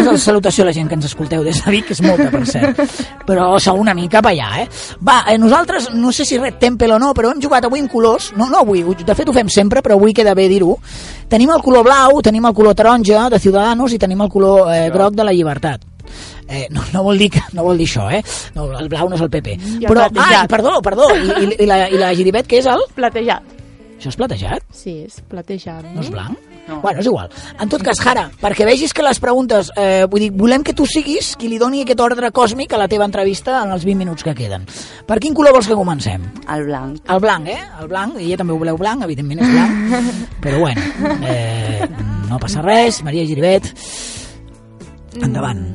[0.00, 2.44] Una salutació a la gent que ens escolteu des de Vic, que és molta, per
[2.46, 2.80] cert.
[3.26, 4.68] Però sou una mica per allà, eh?
[5.04, 7.88] Va, eh, nosaltres, no sé si Red Temple o no, però hem jugat avui en
[7.88, 8.32] colors.
[8.36, 10.76] No, no avui, de fet ho fem sempre, però avui queda bé dir-ho.
[11.28, 14.88] Tenim el color blau, tenim el color taronja de Ciudadanos i tenim el color eh,
[14.92, 15.84] groc de la llibertat.
[16.46, 18.20] Eh, no, no, vol dir que, no vol dir això, eh?
[18.54, 19.54] No, el blau no és el PP.
[19.56, 20.42] I el Però, platejat.
[20.42, 22.84] ai, perdó, perdó, i, i, i, la, i la giribet, què és el?
[22.94, 23.54] Platejat.
[23.96, 24.66] Això és platejat?
[24.76, 25.86] Sí, és platejat.
[25.94, 26.53] No és blanc?
[26.68, 26.80] No.
[26.80, 27.28] Bueno, és igual.
[27.60, 29.70] En tot cas, Jara, perquè vegis que les preguntes...
[29.76, 32.88] Eh, vull dir, volem que tu siguis qui li doni aquest ordre còsmic a la
[32.88, 34.64] teva entrevista en els 20 minuts que queden.
[35.06, 36.24] Per quin color vols que comencem?
[36.48, 37.02] El blanc.
[37.04, 37.60] El blanc, eh?
[37.82, 40.04] El blanc, i ja també ho voleu blanc, evidentment és blanc,
[40.44, 40.80] però bueno,
[41.28, 41.88] eh,
[42.30, 43.68] no passa res, Maria Giribet,
[45.20, 45.66] endavant.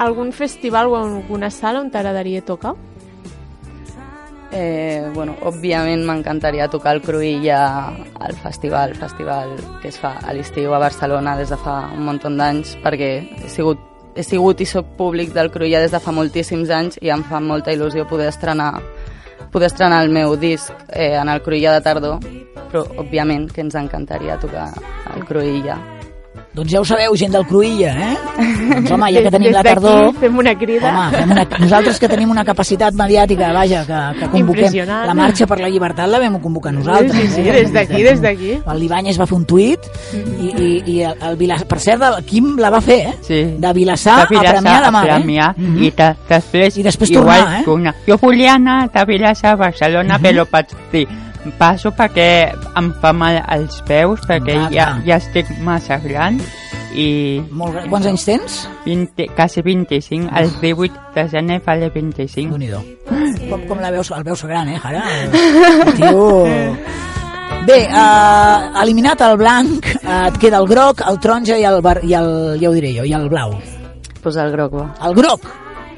[0.00, 2.72] Algun festival o alguna sala on t'agradaria tocar?
[4.52, 7.60] Eh, bueno, òbviament m'encantaria tocar el Cruïlla
[8.18, 12.24] al festival, festival que es fa a l'estiu a Barcelona des de fa un munt
[12.24, 13.12] d'anys, perquè
[13.44, 13.78] he sigut,
[14.16, 17.38] he sigut i sóc públic del Cruïlla des de fa moltíssims anys i em fa
[17.38, 18.74] molta il·lusió poder estrenar
[19.50, 22.20] poder estrenar el meu disc eh, en el Cruïlla de tardor,
[22.70, 24.70] però òbviament que ens encantaria tocar
[25.14, 25.99] el Cruïlla.
[26.50, 28.14] Doncs ja ho sabeu, gent del Cruïlla, eh?
[28.72, 30.08] Doncs home, ja que tenim la tardor...
[30.18, 30.90] Fem una crida.
[30.90, 34.74] Home, fem una, nosaltres que tenim una capacitat mediàtica, vaja, que, que convoquem
[35.06, 37.14] la marxa per la llibertat la vam convocar nosaltres.
[37.14, 37.54] Sí, sí, sí, eh?
[37.60, 38.50] des d'aquí, des d'aquí.
[38.66, 39.86] El Libanyes va fer un tuit
[40.16, 43.16] i, i, i el, el Vilassar, per cert, el Quim la va fer, eh?
[43.30, 43.40] Sí.
[43.62, 45.62] De Vilassar de a Premià de Mar, a Premià, eh?
[45.62, 45.80] Mhm.
[45.86, 47.64] i de, després, I després igual, tornar, eh?
[47.70, 47.94] tornar.
[48.10, 50.26] Jo volia anar de Vilassar a Barcelona, Mhm.
[50.26, 51.06] però vaig dir,
[51.58, 56.40] passo perquè em fa mal els peus, perquè ja, ja estic massa gran
[56.94, 57.40] i...
[57.50, 57.88] Molt gran.
[57.92, 58.56] Quants anys tens?
[58.86, 62.58] 20, quasi 25, el 18 de gener faré 25.
[62.58, 62.82] déu
[63.50, 64.10] Com, com la veus?
[64.16, 65.04] El veus gran, eh, Jara?
[65.30, 66.26] El tio...
[67.60, 71.98] Bé, eh, eliminat el blanc, eh, et queda el groc, el taronja i el, bar,
[72.02, 72.30] i el,
[72.62, 73.58] ja ho diré jo, i el blau.
[74.22, 74.86] Pues el groc, va.
[75.06, 75.44] El groc!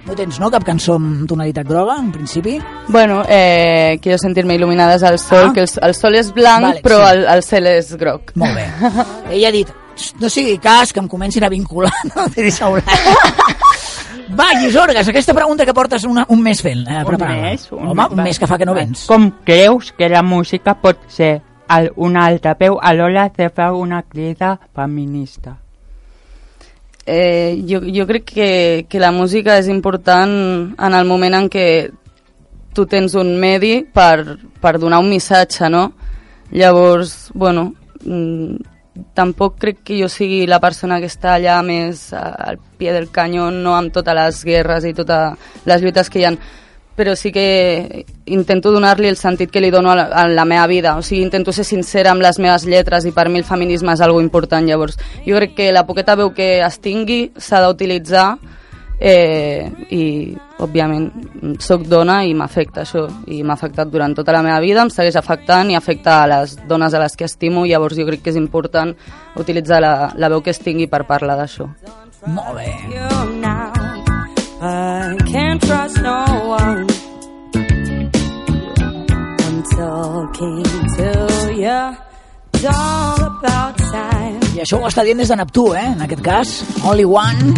[0.07, 2.57] No tens, no, cap cançó amb tonalitat groga, en principi?
[2.89, 5.53] Bueno, eh, quiero sentirme iluminadas al sol, Ah.
[5.55, 7.13] que el, el sol és blanc, Vale, però sí.
[7.17, 8.33] el, el cel és groc.
[8.35, 8.67] Molt bé.
[9.31, 12.59] Ella ha dit, "Xt, no sigui cas que em comencin a vincular, no t'he dit
[14.35, 17.43] Va, Llisorgues, aquesta pregunta que portes una, un mes fent, eh, Un preparant-la.
[17.51, 19.05] mes, un Home, mes, un mes que fa que no vens.
[19.07, 21.43] Com creus que la música pot ser
[21.97, 25.59] un altaveu a l'hora de fer una crida feminista?
[27.05, 30.31] Eh, jo, jo crec que, que la música és important
[30.79, 31.67] en el moment en què
[32.73, 35.89] tu tens un medi per, per donar un missatge, no?
[36.53, 37.73] Llavors, bueno,
[38.05, 38.57] mm,
[39.17, 43.51] tampoc crec que jo sigui la persona que està allà més al pie del canyó,
[43.51, 46.39] no amb totes les guerres i totes les lluites que hi han,
[46.97, 50.67] però sí que intento donar-li el sentit que li dono a la, a la meva
[50.67, 50.97] vida.
[50.97, 54.03] O sigui, intento ser sincera amb les meves lletres i per mi el feminisme és
[54.05, 54.67] algo important.
[54.69, 58.27] Llavors, jo crec que la poqueta veu que es tingui s'ha d'utilitzar
[59.03, 60.03] eh, i,
[60.63, 61.09] òbviament,
[61.59, 63.07] sóc dona i m'afecta això.
[63.27, 66.57] I m'ha afectat durant tota la meva vida, em segueix afectant i afecta a les
[66.69, 67.67] dones a les que estimo.
[67.67, 68.95] Llavors, jo crec que és important
[69.41, 71.71] utilitzar la, la veu que es tingui per parlar d'això.
[72.31, 72.71] Molt bé.
[74.65, 76.87] I can't trust no one.
[79.43, 80.63] I'm talking
[80.99, 81.97] to you.
[82.55, 84.39] It's all about time.
[84.55, 85.89] I això ho està dient des de Neptú, eh?
[85.97, 86.55] En aquest cas,
[86.87, 87.57] Only One,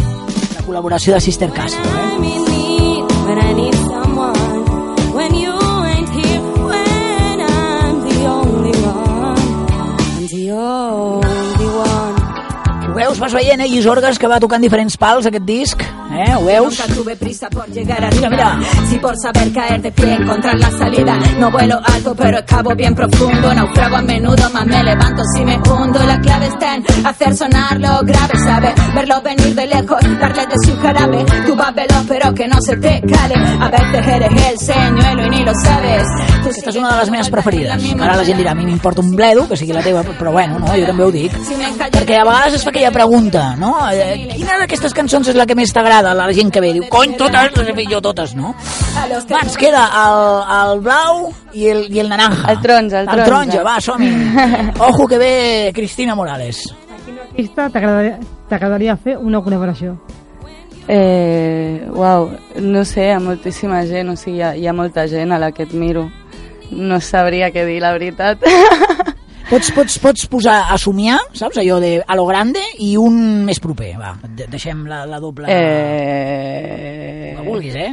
[0.56, 2.14] la col·laboració de Sister Castro, eh?
[13.14, 13.68] Veus, vas veient, eh?
[13.68, 15.82] Lluís Orgas, que va tocant diferents pals aquest disc.
[16.14, 16.34] Eh?
[16.34, 16.78] Ho veus?
[16.78, 18.60] Nunca tuve prisa por llegar Mira, mira.
[18.88, 22.94] Si por saber caer de pie encontrar la salida No vuelo alto pero acabo bien
[22.94, 27.34] profundo Naufrago a menudo más me levanto si me hundo La clave está en hacer
[27.34, 28.74] sonar lo grave ¿Sabe?
[28.94, 32.76] Verlo venir de lejos, darle de su jarabe Tú vas veloz pero que no se
[32.76, 36.06] te cale A veces eres el señuelo y ni lo sabes
[36.44, 37.82] Tú Aquesta és una de les meves preferides.
[38.00, 40.56] Ara la gent dirà, a mi m'importa un bledo, que sigui la teva, però bueno,
[40.62, 41.34] no, jo també ho dic.
[41.34, 43.03] Perquè a vegades es fa aquella pregunta,
[43.58, 43.72] no?
[43.92, 46.14] Eh, Quina d'aquestes cançons és la que més t'agrada?
[46.14, 48.54] La gent que ve diu, cony, totes, les he fet jo totes, no?
[49.30, 50.24] Va, ens queda el,
[50.58, 52.50] el blau i el, i el naranja.
[52.52, 53.24] El taronja, el El taronja.
[53.24, 54.10] taronja, va, som-hi.
[54.88, 56.64] Ojo que ve Cristina Morales.
[57.30, 59.96] Artista, t'agradaria t'agradaria fer una col·laboració?
[60.86, 62.28] Eh, uau,
[62.60, 65.38] no sé, hi ha moltíssima gent, o sigui, hi ha, hi ha molta gent a
[65.40, 66.10] la que admiro.
[66.70, 68.44] No sabria què dir, la veritat.
[69.54, 73.60] Pots, pots, pots posar a somiar, saps, allò de a lo grande i un més
[73.62, 75.46] proper, va, de- deixem la, la doble...
[75.46, 77.34] Eh...
[77.38, 77.92] Que vulguis, eh?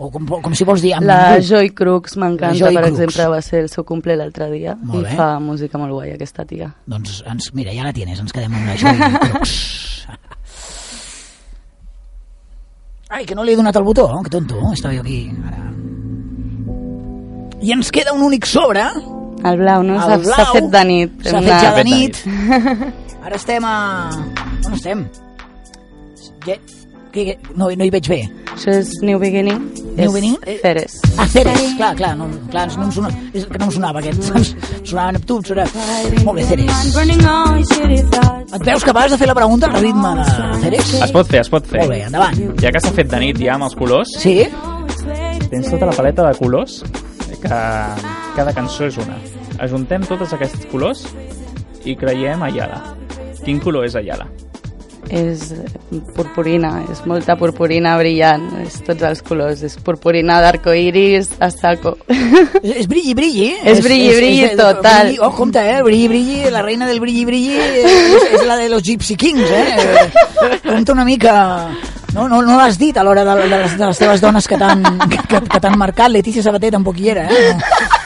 [0.00, 0.94] O com, com si vols dir...
[0.96, 1.44] amb La ningú.
[1.50, 2.88] Joy Crooks m'encanta, per Crooks.
[2.94, 5.16] exemple, va ser el seu cumple l'altre dia Molt i bé.
[5.18, 6.70] fa música molt guai aquesta tia.
[6.90, 8.96] Doncs, ens, mira, ja la tienes, ens quedem amb la Joy
[9.28, 9.54] Crooks.
[13.14, 15.20] Ai, que no li he donat el botó, que tonto, estava jo aquí.
[15.52, 15.68] Ara.
[17.62, 18.88] I ens queda un únic sobre.
[19.44, 19.98] El blau, no?
[20.00, 21.18] S'ha- fet de nit.
[21.26, 22.22] S'ha fet ja de nit.
[23.24, 23.74] Ara estem a...
[24.66, 25.06] On estem?
[26.46, 26.56] Ja...
[27.14, 28.16] Que, que, no, no hi veig bé.
[28.56, 29.60] Això és New Beginning.
[29.94, 30.34] New Beginning?
[30.62, 30.96] Ceres.
[31.14, 34.32] Ah, Ceres, clar, clar, no, clar no em sona, és que no em sonava aquest,
[34.88, 35.84] sonava Neptú, em sonava...
[36.26, 36.96] Molt bé, Ceres.
[38.54, 40.26] Et veus capaç de fer la pregunta al ritme de
[40.64, 40.90] Ceres?
[41.06, 41.84] Es pot fer, es pot fer.
[41.84, 42.42] Molt bé, endavant.
[42.62, 44.36] Ja que s'ha fet de nit ja amb els colors, Sí?
[45.54, 46.80] tens tota la paleta de colors,
[47.44, 47.62] que
[48.36, 49.18] cada cançó és una.
[49.62, 51.06] Ajuntem tots aquests colors
[51.84, 52.80] i creiem Ayala.
[53.44, 54.26] Quin color és Ayala?
[55.12, 55.50] És
[56.16, 61.92] purpurina, és molta purpurina brillant, és tots els colors, és purpurina d'arcoiris a saco.
[62.08, 63.50] És, és brilli, brilli.
[63.68, 65.10] És brilli, brilli total.
[65.10, 65.82] Brilli, oh, compte, eh?
[65.84, 70.08] Brilli, brilli, la reina del brilli, brilli és, és la de los Gypsy Kings, eh?
[70.64, 71.34] Compte una mica...
[72.14, 74.56] No, no, no l'has dit a l'hora de, de, les, de les teves dones que
[74.56, 76.12] t'han que, marcat.
[76.14, 77.52] Letícia Sabater tampoc hi era, eh?
[77.58, 78.03] No.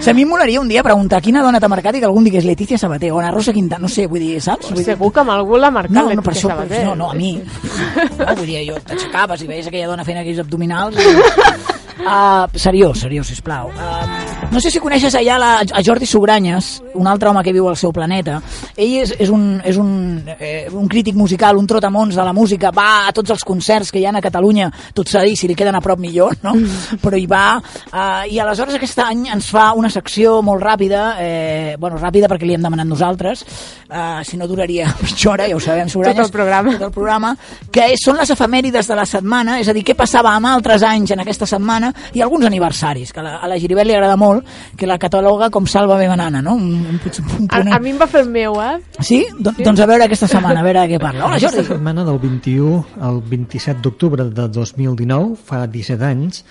[0.00, 2.18] Si a mi em molaria un dia preguntar quina dona t'ha marcat i que algú
[2.20, 4.68] em digués Letícia Sabater o Ana Rosa Quintana, no sé, vull dir, saps?
[4.70, 6.82] Vull dir, Segur que amb algú l'ha marcat no, no, per això, Sabater.
[6.84, 7.36] no, no, a mi.
[7.38, 10.98] No, vull dir, jo t'aixecaves i veies aquella dona fent aquells abdominals.
[10.98, 11.80] I...
[12.04, 13.70] Uh, seriós, seriós, sisplau.
[13.72, 17.64] Uh, no sé si coneixes allà la, a Jordi Sugranyes, un altre home que viu
[17.70, 18.36] al seu planeta.
[18.76, 19.88] Ell és, és, un, és un,
[20.36, 24.02] eh, un crític musical, un trotamons de la música, va a tots els concerts que
[24.02, 26.52] hi ha a Catalunya, tot s'ha dir, si li queden a prop millor, no?
[27.00, 31.74] Però hi va, uh, i aleshores aquest any ens fa una secció molt ràpida, eh,
[31.80, 33.46] bueno, ràpida perquè li hem demanat nosaltres,
[33.88, 36.20] uh, si no duraria mitja hora, ja ho sabem, Sugranyes.
[36.20, 36.76] Tot el programa.
[36.76, 37.32] Tot el programa,
[37.72, 40.84] que és, són les efemèrides de la setmana, és a dir, què passava amb altres
[40.84, 44.16] anys en aquesta setmana i alguns aniversaris, que a la, a la Giribet li agrada
[44.20, 46.54] molt, que la cataloga com salva bé banana, no?
[46.54, 48.78] Un, un, un, un A, a mi em va fer el meu, eh?
[49.00, 49.24] Sí?
[49.38, 51.26] Do, Doncs a veure aquesta setmana, a veure de què parla.
[51.26, 51.74] Hola, Aquesta Jordi.
[51.74, 56.44] setmana del 21 al 27 d'octubre de 2019, fa 17 anys,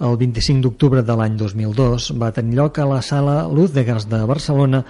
[0.00, 4.06] el 25 d'octubre de l'any 2002, va tenir lloc a la sala Luz de Gas
[4.08, 4.84] de Barcelona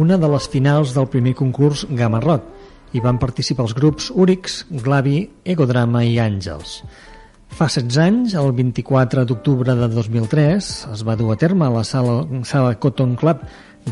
[0.00, 2.44] una de les finals del primer concurs Gamma Rock.
[2.92, 6.78] Hi van participar els grups Urix, Glavi, Egodrama i Àngels.
[7.52, 11.82] Fa 16 anys, el 24 d'octubre de 2003, es va dur a terme a la
[11.84, 13.42] sala, sala Cotton Club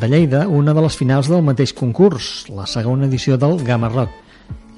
[0.00, 4.14] de Lleida una de les finals del mateix concurs, la segona edició del Gamma Rock.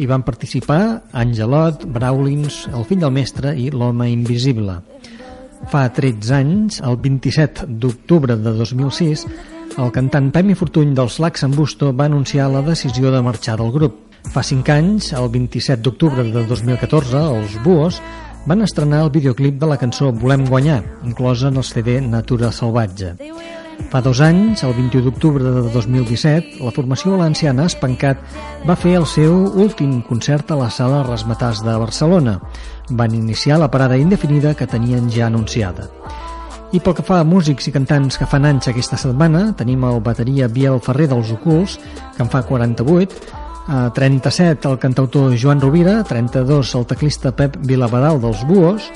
[0.03, 0.81] Hi van participar
[1.13, 4.81] Angelot, Braulins, El fill del mestre i L'home invisible.
[5.71, 9.27] Fa 13 anys, el 27 d'octubre de 2006,
[9.79, 13.71] el cantant Pemi Fortuny dels Lacs en Busto va anunciar la decisió de marxar del
[13.71, 14.03] grup.
[14.35, 18.03] Fa 5 anys, el 27 d'octubre de 2014, els Buos
[18.47, 23.15] van estrenar el videoclip de la cançó Volem guanyar, inclosa en el CD Natura Salvatge.
[23.91, 28.21] Fa dos anys, el 21 d'octubre de 2017, la formació valenciana Espancat
[28.67, 32.39] va fer el seu últim concert a la sala Rasmatàs de Barcelona.
[32.91, 35.89] Van iniciar la parada indefinida que tenien ja anunciada.
[36.73, 40.01] I pel que fa a músics i cantants que fan anys aquesta setmana, tenim el
[40.01, 41.77] bateria Biel Ferrer dels Ocults,
[42.17, 48.21] que en fa 48, a 37 el cantautor Joan Rovira, 32 el teclista Pep Vilabadal
[48.21, 48.89] dels Buos,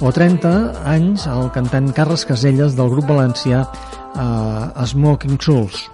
[0.00, 5.88] o 30 anys el cantant Carles Caselles del grup valencià eh, Smoking Souls.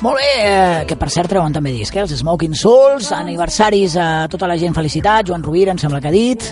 [0.00, 2.00] Molt bé, eh, que per cert treuen també disc, eh?
[2.00, 6.14] els Smoking Souls, aniversaris a tota la gent felicitat, Joan Rovira em sembla que ha
[6.14, 6.46] dit,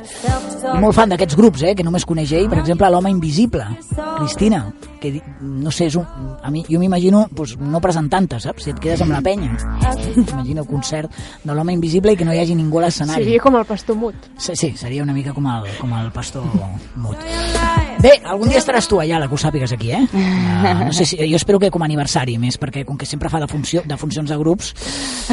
[0.69, 3.65] i molt fan d'aquests grups, eh, que només coneix ell, per exemple, l'home invisible,
[4.19, 4.67] Cristina.
[5.01, 6.07] Que no sé, és un,
[6.43, 8.65] a mi, jo m'imagino pues, no presentant-te, saps?
[8.67, 9.55] Si et quedes amb la penya.
[10.17, 11.13] M'imagino el concert
[11.45, 13.25] de l'home invisible i que no hi hagi ningú a l'escenari.
[13.25, 14.31] Seria com el pastor mut.
[14.39, 16.45] Sí, sí, seria una mica com el, com el pastor
[16.97, 17.17] mut.
[17.99, 20.05] Bé, algun dia estaràs tu allà, que ho sàpigues aquí, eh?
[20.15, 23.27] Uh, no sé si, jo espero que com a aniversari, més, perquè com que sempre
[23.29, 24.71] fa de, funció, de funcions de grups...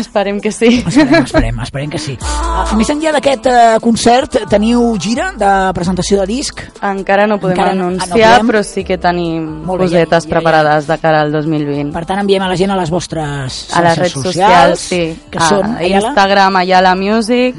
[0.02, 0.80] Esperem que sí.
[0.82, 2.16] Esperem, esperem, esperem que sí.
[2.18, 6.64] Uh, més enllà d'aquest uh, concert, teniu gira de presentació de disc?
[6.82, 8.50] Encara no podem Encara no- ah, no anunciar, podem?
[8.50, 11.92] però sí que tenim Molt bé, cosetes ja- ja- ja- preparades de cara al 2020.
[11.94, 15.16] Per tant, enviem a la gent a les vostres a les redes socials, sí.
[15.32, 16.08] que a són Ayala?
[16.10, 17.56] Instagram, Ayala Music,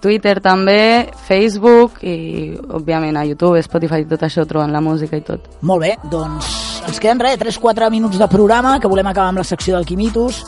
[0.00, 5.40] Twitter també, Facebook i, òbviament, a YouTube, Spotify, tot això troben la música i tot.
[5.62, 6.46] Molt bé, doncs
[6.86, 10.44] ens queden res, 3-4 minuts de programa que volem acabar amb la secció del Quimitus.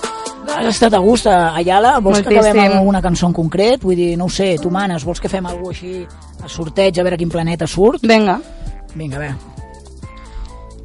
[0.56, 1.98] Has estat a gust a Ayala?
[2.00, 2.50] Vols que Moltíssim.
[2.50, 3.82] acabem amb alguna cançó en concret?
[3.82, 6.06] Vull dir, no ho sé, tu manes, vols que fem alguna així
[6.44, 8.02] a sorteig, a veure quin planeta surt?
[8.02, 8.40] Vinga.
[8.94, 9.36] Vinga, a veure.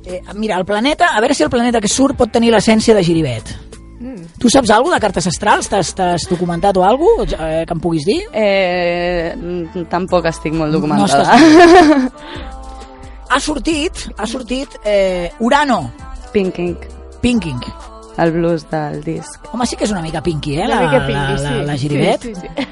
[0.07, 3.03] Eh, mira, el planeta, a veure si el planeta que surt pot tenir l'essència de
[3.03, 3.49] Giribet.
[3.99, 4.27] Mm.
[4.39, 5.67] Tu saps alguna de cartes astrals?
[5.67, 8.21] T'has documentat o alguna cosa eh, que em puguis dir?
[8.31, 11.33] Eh, mm, tampoc estic molt documentada.
[11.35, 12.11] estàs-
[13.33, 15.91] ha sortit, ha sortit eh, Urano.
[16.31, 16.77] Pinking.
[17.21, 17.59] Pinking.
[18.17, 19.43] El blues del disc.
[19.53, 21.65] Home, sí que és una mica pinky, eh, la, Una mica la, pinky, la, sí.
[21.67, 22.21] la Giribet.
[22.23, 22.67] Sí, sí, sí.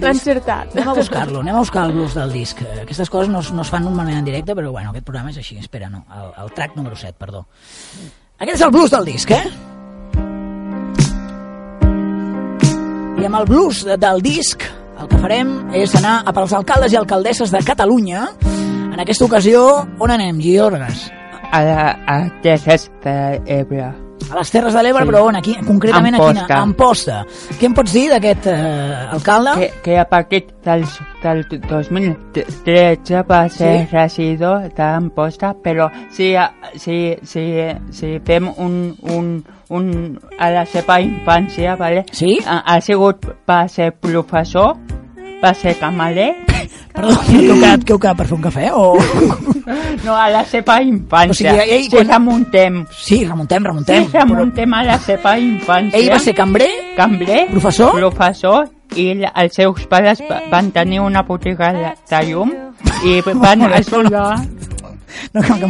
[0.00, 0.70] L'ha encertat.
[0.76, 2.62] Anem a buscar-lo, anem a buscar el blues del disc.
[2.82, 5.38] Aquestes coses no, es- no es fan normalment en directe, però bueno, aquest programa és
[5.42, 5.58] així.
[5.58, 7.46] Espera, no, el, el track número 7, perdó.
[8.38, 9.42] Aquest és el blues del disc, eh?
[13.18, 14.62] I amb el blues de, del disc
[15.00, 18.28] el que farem és anar a pels alcaldes i alcaldesses de Catalunya.
[18.94, 19.64] En aquesta ocasió,
[19.98, 21.08] on anem, Giorgas?
[21.50, 23.16] A, la, a Terres de
[23.58, 23.90] Ebre.
[24.30, 25.10] A les Terres de l'Ebre, Sí.
[25.10, 25.36] però on?
[25.36, 26.40] Aquí, concretament Amposta.
[26.42, 26.62] a quina?
[26.62, 27.26] Amposta.
[27.60, 29.52] Què em pots dir d'aquest eh, alcalde?
[29.60, 30.84] Que, que a partir del,
[31.22, 33.88] del 2013 va ser Sí?
[33.92, 36.34] regidor d'Amposta, però si,
[36.76, 37.44] si, si,
[37.90, 42.04] si fem un, un, un, a la seva infància, vale?
[42.12, 42.38] sí?
[42.46, 44.76] ha, ha sigut, va ser professor,
[45.42, 46.32] va ser camarer,
[46.94, 48.68] Perdó, que heu quedat, que heu quedat per fer un cafè?
[48.70, 48.94] O...
[50.04, 51.50] no, a la seva infància.
[51.50, 52.76] O sigui, ell si quan- remuntem.
[52.94, 54.06] Sí, remuntem, remuntem.
[54.06, 55.98] Si remuntem a la seva infància.
[55.98, 56.70] Ell va ser cambrer?
[56.96, 57.48] Cambrer.
[57.50, 57.90] Professor?
[57.98, 58.68] Professor.
[58.94, 61.90] I els seus pares va- van tenir una botiga de,
[62.28, 62.52] llum
[63.02, 64.36] i van ajudar...
[65.34, 65.66] No, que, que,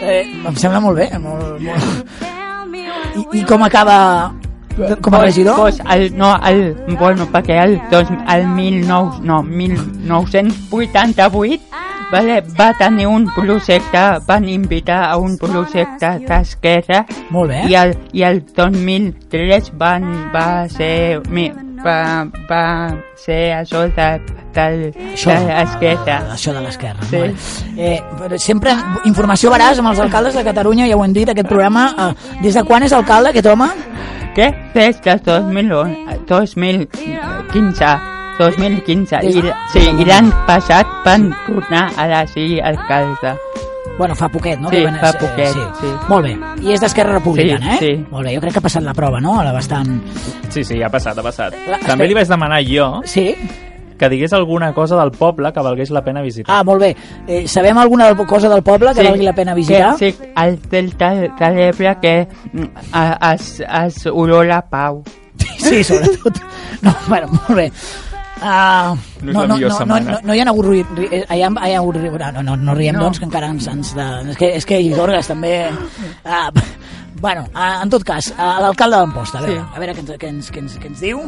[0.00, 1.10] eh, em sembla molt bé.
[1.20, 2.24] Molt, molt...
[3.20, 4.32] I, I com acaba
[5.00, 5.56] com a regidor?
[5.56, 11.60] Pues el, no, el, bueno, perquè el, dos, el 19, no, 1988
[12.12, 17.62] vale, va tenir un projecte, van invitar a un projecte d'esquerra Molt bé.
[17.70, 20.04] i el, i el 2003 van,
[20.34, 21.46] va ser mi,
[21.80, 22.64] va, va
[23.16, 24.10] ser això de,
[24.52, 26.18] del, Això, de l'esquerra.
[26.36, 27.08] Això de l'esquerra.
[27.08, 27.22] Sí.
[27.78, 28.76] Eh, però sempre
[29.08, 31.88] informació veràs amb els alcaldes de Catalunya, ja ho hem dit, aquest programa.
[31.96, 33.70] Eh, des de quan és alcalde, aquest home?
[34.36, 34.46] Què?
[34.74, 37.90] Des del 2011, 2015.
[38.38, 39.18] 2015.
[39.20, 39.42] Des- I,
[39.74, 43.34] sí, i l'any passat van tornar a la sí alcalde.
[43.98, 44.70] Bueno, fa poquet, no?
[44.70, 45.90] Sí, Que van- fa poquet, sí.
[46.08, 46.32] Molt bé.
[46.64, 47.96] I és d'Esquerra Republicana, Sí, eh?
[47.98, 48.06] sí.
[48.10, 49.38] Molt bé, jo crec que ha passat la prova, no?
[49.38, 50.00] A la bastant...
[50.48, 51.52] Sí, sí, ha passat, ha passat.
[51.68, 53.34] La- També li vaig demanar jo sí?
[54.02, 56.56] Que digués alguna cosa del poble que valgués la pena visitar.
[56.58, 56.96] Ah, molt bé.
[57.28, 59.94] Eh, sabem alguna del- cosa del poble que valgui la pena visitar?
[59.96, 62.14] Que, sí, el delta de l'Ebre que
[62.52, 65.04] mm, a- es, es olor a pau.
[65.62, 66.40] Sí, sobretot.
[66.82, 67.68] No, bueno, molt bé.
[68.42, 71.48] Uh, No la no, no, no, no, no hi ha hagut ri, ri, hi ha,
[71.48, 73.04] hi ha hagut ri, no, no, no riem, No.
[73.04, 75.68] doncs, que encara ens, ens de, és que, és que Isorgas també...
[76.24, 76.50] Uh,
[77.22, 79.66] bueno, uh, en tot cas, uh, l'alcalde d'Amposta, a veure, Sí.
[79.76, 81.20] a veure què, ens, què, ens, què, ens, què ens diu,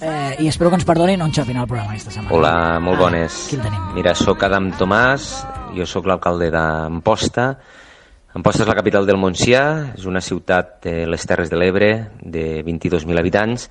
[0.00, 2.34] eh, i espero que ens perdoni no enxafin el programa aquesta setmana.
[2.34, 3.46] Hola, molt Ah, bones.
[3.50, 3.82] Qui el tenim?
[3.94, 5.28] Mira, sóc Adam Tomàs,
[5.76, 7.48] jo sóc l'alcalde d'Amposta.
[8.34, 12.62] Amposta és la capital del Montsià, és una ciutat de les Terres de l'Ebre de
[12.64, 13.68] 22.000 habitants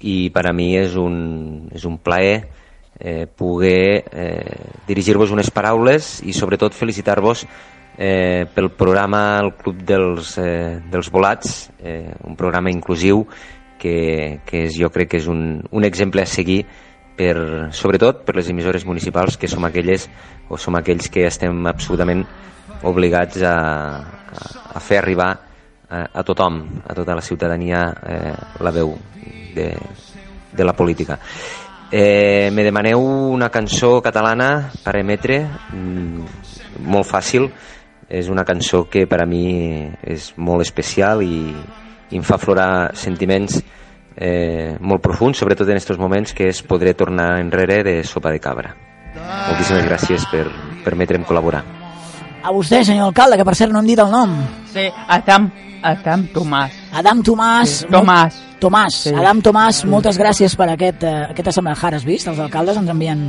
[0.00, 2.48] i per a mi és un, és un plaer
[2.98, 4.56] eh, poder eh,
[4.86, 7.46] dirigir-vos unes paraules i sobretot felicitar-vos
[7.96, 13.24] eh, pel programa El Club dels, eh, dels Volats, eh, un programa inclusiu
[13.84, 16.62] que, que és, jo crec que és un, un exemple a seguir
[17.18, 17.34] per,
[17.76, 20.08] sobretot per les emissores municipals que som aquelles
[20.48, 22.24] o som aquells que estem absolutament
[22.88, 23.56] obligats a,
[24.74, 25.28] a, fer arribar
[25.88, 28.32] a, a tothom, a tota la ciutadania eh,
[28.64, 28.96] la veu
[29.54, 29.68] de,
[30.52, 31.18] de la política.
[31.92, 35.44] Eh, me demaneu una cançó catalana per emetre,
[35.76, 37.50] mm, molt fàcil,
[38.08, 41.54] és una cançó que per a mi és molt especial i,
[42.10, 43.60] i em fa aflorar sentiments
[44.16, 48.40] eh, molt profuns, sobretot en aquests moments, que és Podré tornar enrere de Sopa de
[48.42, 48.74] Cabra.
[49.14, 50.46] Moltíssimes gràcies per
[50.84, 51.62] permetre'm col·laborar.
[52.44, 54.34] A vostè, senyor alcalde, que per cert no hem dit el nom.
[54.72, 55.48] Sí, Adam,
[55.82, 56.83] Adam Tomàs.
[56.94, 57.80] Adam Tomàs.
[57.90, 58.34] Tomàs.
[58.62, 58.98] Tomàs.
[59.08, 59.12] Sí.
[59.18, 61.74] Adam Tomàs, moltes gràcies per aquest, uh, aquesta setmana.
[61.74, 62.28] Has vist?
[62.30, 63.24] Els alcaldes ens envien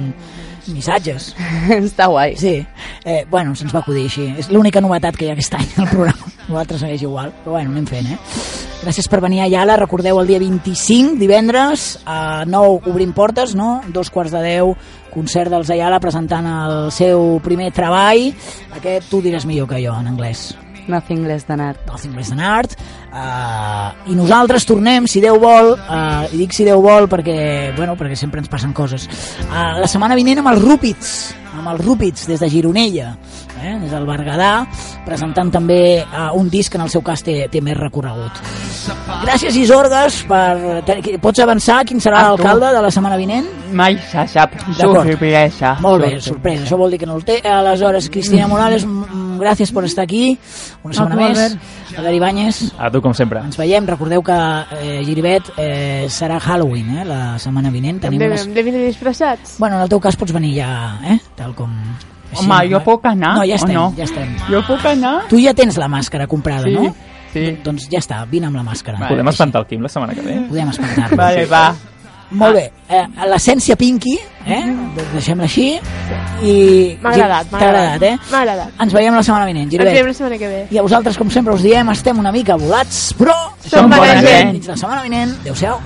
[0.68, 1.32] missatges.
[1.70, 2.36] Està guai.
[2.38, 2.59] Sí.
[3.05, 4.28] Eh, bueno, se'ns va acudir així.
[4.38, 6.30] És l'única novetat que hi ha aquest any al programa.
[6.49, 8.20] Nosaltres segueix igual, però bueno, anem fent, eh?
[8.84, 9.80] Gràcies per venir a Iala.
[9.82, 13.80] Recordeu el dia 25, divendres, a 9 obrim portes, no?
[13.89, 18.30] Dos quarts de 10, concert dels Ayala presentant el seu primer treball.
[18.78, 20.51] Aquest tu diràs millor que jo en anglès.
[20.88, 21.79] Nothing less than art.
[21.88, 22.75] Nothing less than art.
[23.15, 27.95] Uh, I nosaltres tornem, si Déu vol, uh, i dic si Déu vol perquè, bueno,
[27.97, 29.07] perquè sempre ens passen coses.
[29.47, 31.13] Uh, la setmana vinent amb els Rúpids,
[31.55, 33.13] amb els Rúpids des de Gironella,
[33.63, 34.51] eh, des del Berguedà,
[35.07, 38.43] presentant també uh, un disc que en el seu cas té, té més recorregut.
[39.23, 40.83] Gràcies, Isordes, per...
[40.86, 43.47] te- Pots avançar quin serà Ah, l'alcalde de la setmana vinent?
[43.73, 45.71] Mai se sap, sorpresa.
[45.81, 46.67] Molt bé, sorpresa.
[46.67, 47.39] Això vol dir que no el té.
[47.41, 48.86] Aleshores, Cristina Morales,
[49.39, 50.38] gràcies per estar aquí.
[50.83, 51.57] Una setmana tu, més.
[51.97, 52.15] Albert.
[52.15, 53.39] Ibáñez, A tu, com sempre.
[53.45, 53.86] ens veiem.
[53.88, 54.36] Recordeu que
[54.81, 57.97] eh, Giribet eh, serà Halloween, eh, la setmana vinent.
[58.03, 58.45] Hem Tenim de, unes...
[58.47, 59.57] hem de venir disfressats.
[59.59, 61.19] Bueno, en el teu cas pots venir ja, eh?
[61.36, 61.71] Tal com...
[62.36, 63.93] Home, jo puc anar No, ja o estem, no?
[63.95, 64.31] ja estem.
[64.49, 65.13] Jo puc anar?
[65.29, 66.89] Tu ja tens la màscara comprada, Sí, no?
[67.31, 67.43] sí.
[67.63, 68.97] Doncs ja està, vine amb la màscara.
[69.07, 70.39] Podem espantar el Quim la setmana que ve?
[70.49, 71.15] Podem espantar-lo.
[71.21, 71.67] Vale, va.
[72.32, 74.15] Molt bé, eh, l'essència Pinky,
[74.47, 74.61] eh?
[75.13, 75.67] deixem-la així.
[76.41, 76.97] I...
[77.01, 78.01] M'ha agradat, m'ha agradat.
[78.01, 78.17] agradat, eh?
[78.32, 78.73] M'ha agradat.
[78.82, 79.93] Ens veiem la setmana vinent, Ens Giribet.
[79.93, 80.61] veiem la setmana que ve.
[80.71, 83.38] I a vosaltres, com sempre us diem, estem una mica volats, però
[83.69, 84.51] Som bona gent.
[84.57, 85.38] Fins la setmana vinent.
[85.45, 85.80] Adéu-siau.